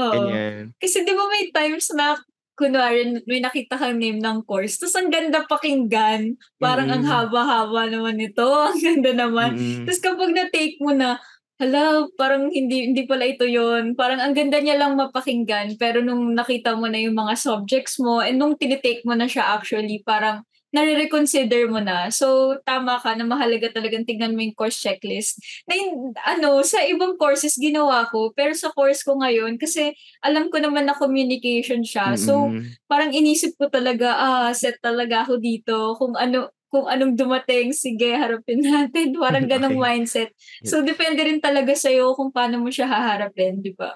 [0.00, 0.12] Oo.
[0.12, 0.72] ganyan.
[0.80, 2.16] Kasi di ba may times na
[2.56, 6.36] kunwari may nakita kang name ng course, tapos ang ganda pakinggan.
[6.60, 7.12] Parang ang Mm-mm.
[7.12, 8.44] haba-haba naman nito.
[8.70, 9.56] Ang ganda naman.
[9.56, 9.84] Mm-mm.
[9.88, 11.16] Tapos kapag na-take mo na,
[11.56, 15.78] hala, parang hindi hindi pala ito yon Parang ang ganda niya lang mapakinggan.
[15.78, 19.56] Pero nung nakita mo na yung mga subjects mo, and nung tinitake mo na siya
[19.56, 22.08] actually, parang nare-reconsider mo na.
[22.08, 25.36] So, tama ka na mahalaga talagang tignan mo yung course checklist.
[25.68, 29.92] Na yung, ano, sa ibang courses ginawa ko, pero sa course ko ngayon, kasi
[30.24, 32.16] alam ko naman na communication siya.
[32.16, 32.80] So, Mm-mm.
[32.88, 35.94] parang inisip ko talaga, ah, set talaga ako dito.
[36.00, 39.12] Kung ano, kung anong dumating, sige, harapin natin.
[39.20, 39.92] Parang ganong Okay.
[39.92, 40.30] mindset.
[40.64, 43.92] So, depende rin talaga sa'yo kung paano mo siya haharapin, di ba?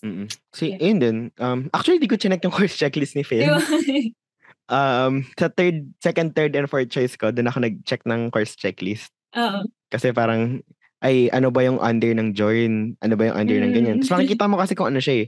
[0.00, 0.32] Mm-mm.
[0.56, 0.80] Si, Yeah.
[0.80, 1.16] ayun din.
[1.36, 3.44] Um, actually, di ko chinek yung course checklist ni Phil.
[4.64, 9.12] Um, sa third, second, third, and fourth choice ko, doon ako nag-check ng course checklist.
[9.36, 9.68] Oo.
[9.92, 10.64] Kasi parang,
[11.04, 12.96] ay, ano ba yung under ng join?
[13.04, 13.96] Ano ba yung under ng ganyan?
[14.00, 14.00] Mm.
[14.04, 15.26] Tapos makikita mo kasi kung ano siya eh.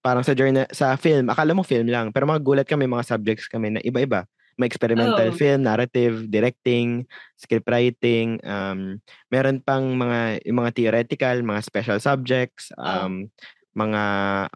[0.00, 2.14] Parang sa join, na- sa film, akala mo film lang.
[2.16, 4.24] Pero mga gulat kami, mga subjects kami na iba-iba.
[4.58, 5.38] May experimental Oo.
[5.38, 7.06] film, narrative, directing,
[7.38, 8.98] script writing, um,
[9.30, 13.30] meron pang mga, yung mga theoretical, mga special subjects, um,
[13.78, 14.02] mga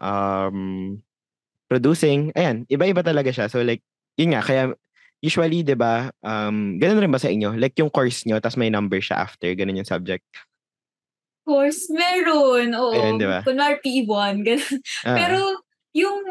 [0.03, 0.59] um,
[1.71, 2.35] producing.
[2.35, 3.47] Ayan, iba-iba talaga siya.
[3.47, 3.79] So like,
[4.15, 4.63] yun nga, kaya
[5.19, 7.55] usually, di ba, um, ganun rin ba sa inyo?
[7.55, 10.23] Like yung course nyo, tas may number siya after, ganun yung subject.
[11.43, 12.71] course, meron.
[12.71, 12.95] Oo.
[12.95, 13.43] Ayun, di ba?
[13.43, 14.75] Kunwari P1, ganun.
[15.03, 15.39] Ah, Pero,
[15.91, 16.23] yung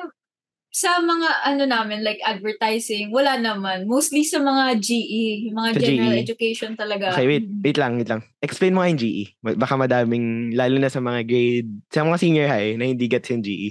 [0.72, 3.84] sa mga ano namin, like advertising, wala naman.
[3.84, 6.22] Mostly sa mga GE, mga Sa general GE.
[6.24, 7.12] education talaga.
[7.12, 7.60] okay, wait, Mm.
[7.60, 8.24] wait lang, wait lang.
[8.40, 9.36] Explain mo nga yung GE.
[9.52, 13.40] Baka madaming, lalo na sa mga grade, sa mga senior high na hindi gets yung
[13.40, 13.44] E.
[13.44, 13.68] GE.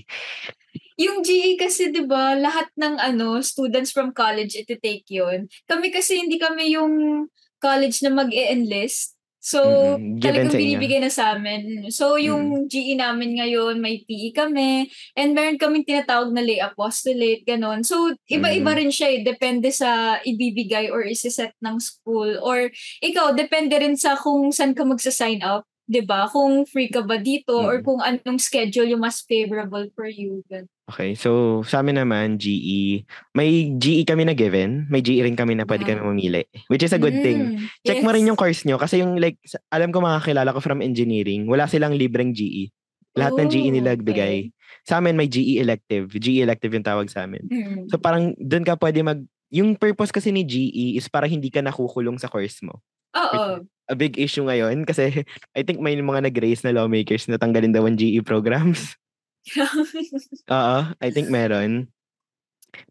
[1.00, 5.48] Yung GE kasi 'di ba, lahat ng ano, students from college iti take 'yon.
[5.70, 7.28] Kami kasi hindi kami yung
[7.62, 9.16] college na mag-e-enlist.
[9.42, 11.90] So, given talagang binibigay na sa amin.
[11.90, 14.86] So, yung GE namin ngayon, may PE kami.
[15.18, 17.82] And meron kaming tinatawag na lay apostolate, ganon.
[17.82, 18.78] So, iba-iba Mm.
[18.86, 19.20] rin siya eh.
[19.26, 22.38] Depende sa ibibigay or isiset ng school.
[22.46, 22.70] Or
[23.02, 25.66] ikaw, depende rin sa kung saan ka magsa-sign up.
[25.86, 27.86] 'Di ba Kung free ka ba dito or Mm.
[27.86, 30.40] kung anong schedule yung mas favorable for you.
[30.88, 35.56] Okay, so sa amin naman, GE, may GE kami na given, may GE rin kami
[35.56, 35.96] na pwede Yeah.
[35.96, 36.44] kami mamili.
[36.68, 37.56] Which is a good thing.
[37.56, 38.16] Mm, Check mo yes.
[38.20, 39.40] rin yung course nyo kasi yung like,
[39.72, 42.72] alam ko mga kilala ko from engineering, wala silang libreng GE.
[43.16, 44.04] Lahat ng GE Oh, nila okay.
[44.04, 44.38] bigay.
[44.84, 46.12] Sa amin may GE elective.
[46.12, 47.44] GE elective yung tawag sa amin.
[47.48, 47.88] Mm.
[47.88, 49.20] So parang doon ka pwede mag
[49.52, 52.80] yung purpose kasi ni GE is para hindi ka nakukulong sa course mo.
[53.18, 53.66] Oo.
[53.92, 55.26] A big issue ngayon kasi
[55.58, 58.96] I think may mga nag-raise na lawmakers na tanggalin daw ang GE programs.
[60.54, 61.90] Oo, I think meron.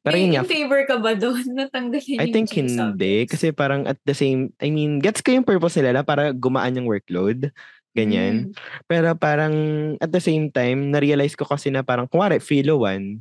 [0.04, 1.40] Pero May yun nga, in favor ka ba doon?
[1.56, 2.76] Natanggalin I yung think G hindi.
[2.76, 3.32] subjects?
[3.32, 6.76] Kasi parang at the same, I mean, gets ko yung purpose nila na para gumaan
[6.76, 7.48] yung workload.
[7.96, 8.52] ganyan.
[8.52, 8.54] Mm.
[8.86, 9.54] Pero parang
[9.98, 13.18] at the same time, na-realize ko kasi na parang, kumari, Philo 1,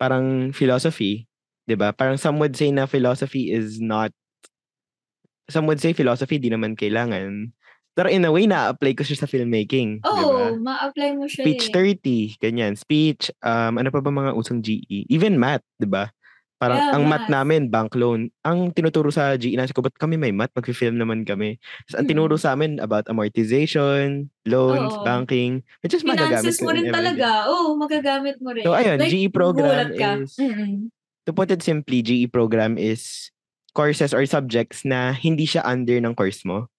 [0.00, 1.28] parang philosophy,
[1.68, 1.94] 'di ba?
[1.94, 4.10] Parang some would say na philosophy is not
[5.46, 7.52] some would say philosophy di naman kailangan.
[7.94, 10.02] Pero in a way, na-apply ko siya sa filmmaking.
[10.02, 11.94] Oo, oh, ma-apply mo siya Speech eh.
[12.34, 12.74] 30, ganyan.
[12.74, 15.06] Speech, um, ano pa ba mga usong GE?
[15.06, 16.10] Even math, di ba?
[16.54, 17.34] Parang Yeah, ang math math.
[17.34, 18.34] namin, bank loan.
[18.42, 20.50] Ang tinuturo sa GE, nasa ko, ba't kami may math?
[20.54, 21.62] Mag-film naman kami.
[21.86, 22.42] So, ang tinuro Mm.
[22.42, 25.04] sa amin about amortization, loans, Oo.
[25.04, 27.46] banking, which is magagamit Finances mo in rin talaga.
[27.46, 28.64] Oo, magagamit mo rin.
[28.64, 30.10] So, ayun, GE program magugulat ka.
[30.18, 30.90] is- Mm-mm.
[31.24, 33.30] To put it simply, GE program is
[33.74, 36.70] courses or subjects na hindi siya under ng course mo.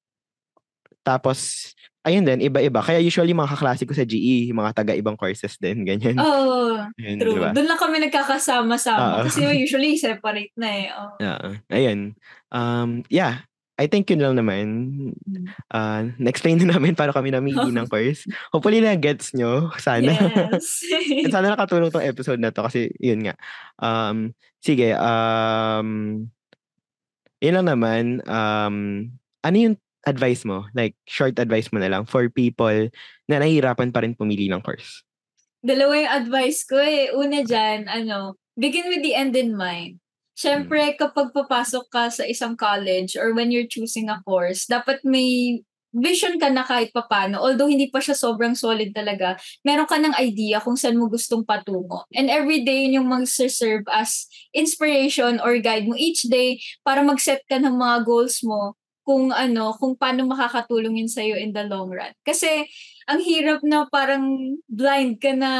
[1.06, 1.70] Tapos,
[2.02, 2.82] ayun din, iba-iba.
[2.82, 6.18] Kaya usually mga kaklase ko sa GE, mga taga-ibang courses din, ganyan.
[6.18, 7.38] Oo, Yun, true.
[7.38, 7.50] diba?
[7.54, 9.22] Doon lang kami nagkakasama-sama.
[9.22, 9.30] Oo.
[9.30, 10.88] Kasi usually separate na eh.
[10.90, 11.14] Oo.
[11.30, 11.50] Oo.
[11.70, 12.18] ayun.
[12.50, 14.66] Um, yeah, I think yun lang naman.
[15.68, 18.24] Uh, na-explain na namin para kami namili ng course.
[18.56, 19.70] Hopefully na gets nyo.
[19.76, 20.16] Sana.
[20.16, 20.80] Yes.
[21.34, 23.36] Sana nakatulong tong episode na to kasi yun nga.
[23.78, 24.32] Um,
[24.64, 26.24] sige, um,
[27.40, 28.24] yun lang naman.
[28.28, 29.10] Um,
[29.44, 29.76] ano yung
[30.06, 30.70] advice mo?
[30.78, 32.90] Like, short advice mo na lang for people
[33.28, 35.04] na nahihirapan pa rin pumili ng course.
[35.66, 37.10] Dalawa yung advice ko eh.
[37.12, 39.98] Una dyan, ano, begin with the end in mind.
[40.36, 45.64] Siyempre, kapag papasok ka sa isang college or when you're choosing a course, dapat may
[45.96, 47.40] vision ka na kahit papano.
[47.40, 51.48] Although hindi pa siya sobrang solid talaga, meron ka ng idea kung saan mo gustong
[51.48, 52.04] patungo.
[52.12, 57.42] And every day, yun yung mag-serve as inspiration or guide mo each day para mag-set
[57.48, 58.76] ka ng mga goals mo
[59.06, 62.12] kung ano, kung paano makakatulong yun sa'yo in the long run.
[62.26, 62.66] Kasi,
[63.06, 65.52] ang hirap na parang blind ka na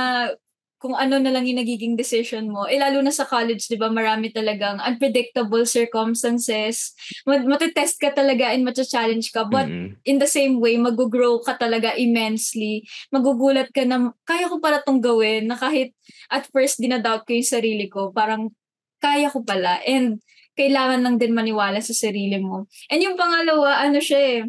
[0.86, 2.70] kung ano na lang yung nagiging decision mo.
[2.70, 6.94] Eh, lalo na sa college, di ba, marami talagang unpredictable circumstances.
[7.26, 9.50] Mat- Matitest ka talaga and matcha-challenge ka.
[9.50, 9.98] But Mm-mm.
[10.06, 12.86] in the same way, mag-grow ka talaga immensely.
[13.10, 15.98] Magugulat ka na, kaya ko pala tong gawin, na kahit
[16.30, 18.54] at first dinadoubt ko yung sarili ko, parang
[19.02, 19.82] kaya ko pala.
[19.90, 20.22] And
[20.54, 22.70] kailangan lang din maniwala sa sarili mo.
[22.94, 24.40] And yung pangalawa, ano siya eh,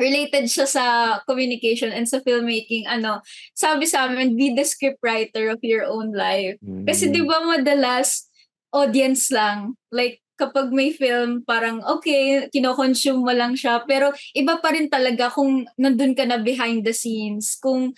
[0.00, 0.84] related siya sa
[1.28, 2.88] communication and sa filmmaking.
[2.88, 3.20] Ano,
[3.52, 6.56] sabi sa amin, be the scriptwriter of your own life.
[6.88, 7.12] Kasi Mm.
[7.12, 8.26] di ba madalas,
[8.72, 9.76] audience lang.
[9.92, 13.84] Like, kapag may film, parang okay, kinoconsume mo lang siya.
[13.84, 17.56] Pero iba pa rin talaga kung nandun ka na behind the scenes.
[17.60, 17.92] Kung,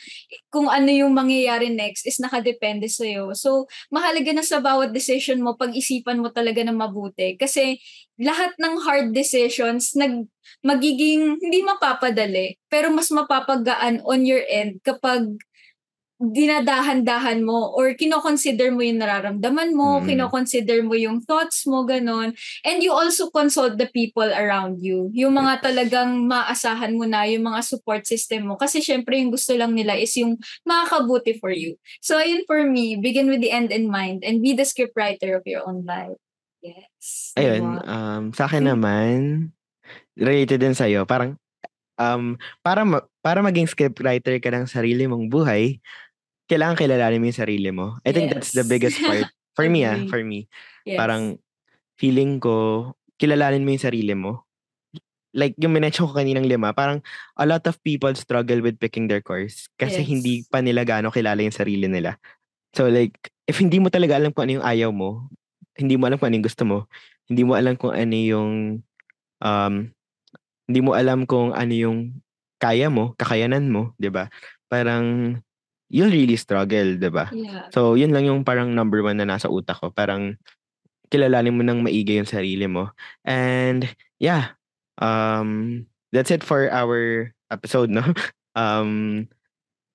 [0.50, 3.32] kung ano yung mangyayari next is nakadepende sa'yo.
[3.32, 7.38] So, mahalaga na sa bawat decision mo, pag-isipan mo talaga na mabuti.
[7.38, 7.78] Kasi
[8.20, 10.26] lahat ng hard decisions, nag,
[10.62, 15.34] magiging hindi mapapadali, pero mas mapapagaan on your end kapag
[16.22, 20.06] dinadahan-dahan mo or kino-consider mo yung nararamdaman mo, Mm.
[20.06, 22.30] kino-consider mo yung thoughts mo, ganon.
[22.62, 25.10] And you also consult the people around you.
[25.10, 28.54] Yung mga talagang maasahan mo na, yung mga support system mo.
[28.54, 31.74] Kasi syempre yung gusto lang nila is yung makakabuti for you.
[31.98, 35.42] So ayun for me, begin with the end in mind and be the scriptwriter of
[35.44, 36.16] your own life.
[36.64, 37.34] Yes.
[37.36, 37.82] Ayun, diba?
[37.84, 38.70] um, sa akin Hmm.
[38.72, 39.16] naman,
[40.16, 41.36] related din sa'yo, parang,
[42.00, 45.76] um, para, ma- para maging scriptwriter ka ng sarili mong buhay,
[46.50, 47.96] kailangan kilalanin mo yung sarili mo.
[48.04, 48.70] I think that's the Yes.
[48.70, 49.28] biggest part.
[49.56, 50.50] For me ah, for me.
[50.82, 50.98] Yes.
[50.98, 51.38] Parang,
[51.94, 52.90] feeling ko,
[53.22, 54.42] kilalanin mo yung sarili mo.
[55.30, 56.98] Like, yung minention ko kaninang lima, parang
[57.38, 60.10] a lot of people struggle with picking their course kasi Yes.
[60.10, 62.18] hindi pa nila gaano kilala yung sarili nila.
[62.74, 63.14] So like,
[63.46, 65.30] if hindi mo talaga alam kung ano yung ayaw mo,
[65.78, 66.78] hindi mo alam kung ano yung gusto mo,
[67.30, 68.52] hindi mo alam kung ano yung,
[69.38, 69.74] um,
[70.66, 71.98] hindi mo alam kung ano yung
[72.58, 74.26] kaya mo, kakayanan mo, di ba?
[74.66, 75.38] Parang,
[75.94, 77.30] you'll really struggle, di ba?
[77.30, 77.70] Yeah.
[77.70, 79.94] So, yun lang yung parang number one na nasa utak ko.
[79.94, 80.34] Parang,
[81.06, 82.90] kilalanin mo ng maigi yung sarili mo.
[83.22, 83.86] And,
[84.18, 84.58] yeah.
[84.98, 88.02] Um, that's it for our episode, no?
[88.54, 89.26] Um,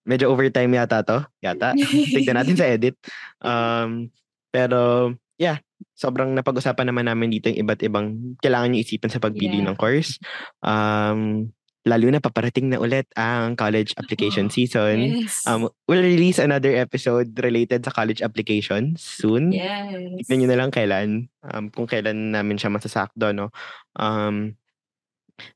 [0.04, 1.24] medyo overtime yata to.
[1.40, 1.80] Yata.
[2.12, 3.00] Tignan natin sa edit.
[3.40, 4.12] Um,
[4.52, 5.64] pero, yeah.
[5.96, 9.72] Sobrang napag-usapan naman namin dito yung iba't ibang kailangan nyo isipin sa pagpili Yeah.
[9.72, 10.20] ng course.
[10.60, 11.52] Um,
[11.88, 15.24] lalo na paparating na ulit ang college application Oh, season.
[15.24, 15.44] Yes.
[15.48, 19.52] Um, we'll release another episode related sa college applications soon.
[19.56, 20.24] yes.
[20.28, 21.10] Tignan nyo na lang kailan.
[21.40, 23.48] Um, kung kailan namin siya masasakdo, no?
[23.96, 24.60] Um,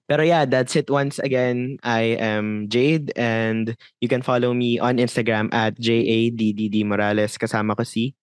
[0.08, 1.76] pero yeah, that's it once again.
[1.84, 7.36] I am Jade and you can follow me on Instagram at J-A-D-D-D Morales.
[7.36, 8.16] Kasama ko si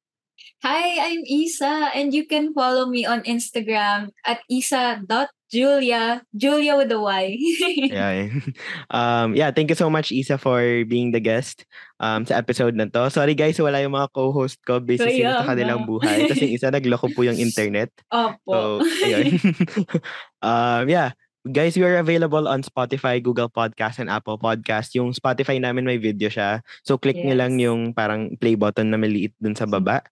[0.65, 7.01] Hi, I'm Isa, and you can follow me on Instagram at isa.julia, Julia with a
[7.03, 7.25] Y.
[7.91, 8.31] yeah.
[8.95, 11.67] um, yeah, thank you so much, Isa, for being the guest
[11.99, 13.11] um, sa episode na to.
[13.11, 16.31] Sorry guys, wala yung mga co-host ko busy sila Kaya sa kanilang buhay.
[16.31, 17.91] Kasi isa nagloko po yung internet.
[18.15, 18.81] Opo.
[18.81, 19.43] So, ayun.
[20.47, 21.19] um, yeah.
[21.41, 24.93] Guys, we are available on Spotify, Google Podcast, and Apple Podcast.
[24.93, 26.61] Yung Spotify namin may video siya.
[26.85, 27.41] So, click nyo Yes.
[27.41, 30.05] lang yung parang play button na maliit dun sa baba.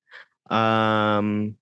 [0.49, 1.53] Um,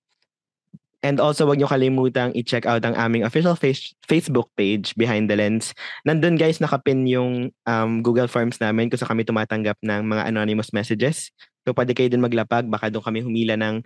[1.03, 5.37] and also, wag nyo kalimutang i-check out ang aming official face- Facebook page, Behind the
[5.37, 5.73] Lens.
[6.07, 10.73] Nandun, guys, nakapin yung um, Google Forms namin kung saan kami tumatanggap ng mga anonymous
[10.73, 11.29] messages.
[11.67, 12.65] So, pwede kayo din maglapag.
[12.71, 13.85] Baka doon kami humila ng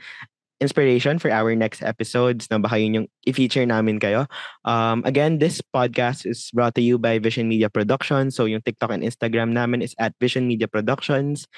[0.61, 4.29] inspiration for our next episodes na baka yun yung i-feature namin kayo.
[4.61, 8.37] Um, again, this podcast is brought to you by Vision Media Productions.
[8.37, 11.49] So yung TikTok and Instagram namin is at Vision Media Productions.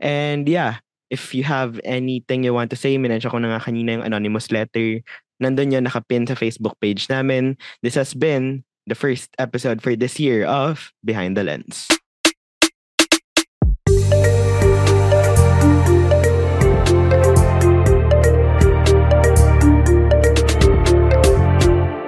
[0.00, 0.80] And yeah,
[1.10, 4.50] if you have anything you want to say, minensya ko na nga kanina yung anonymous
[4.54, 5.02] letter.
[5.42, 7.58] Nandun yun, nakapin sa Facebook page namin.
[7.82, 11.90] This has been the first episode for this year of Behind the Lens.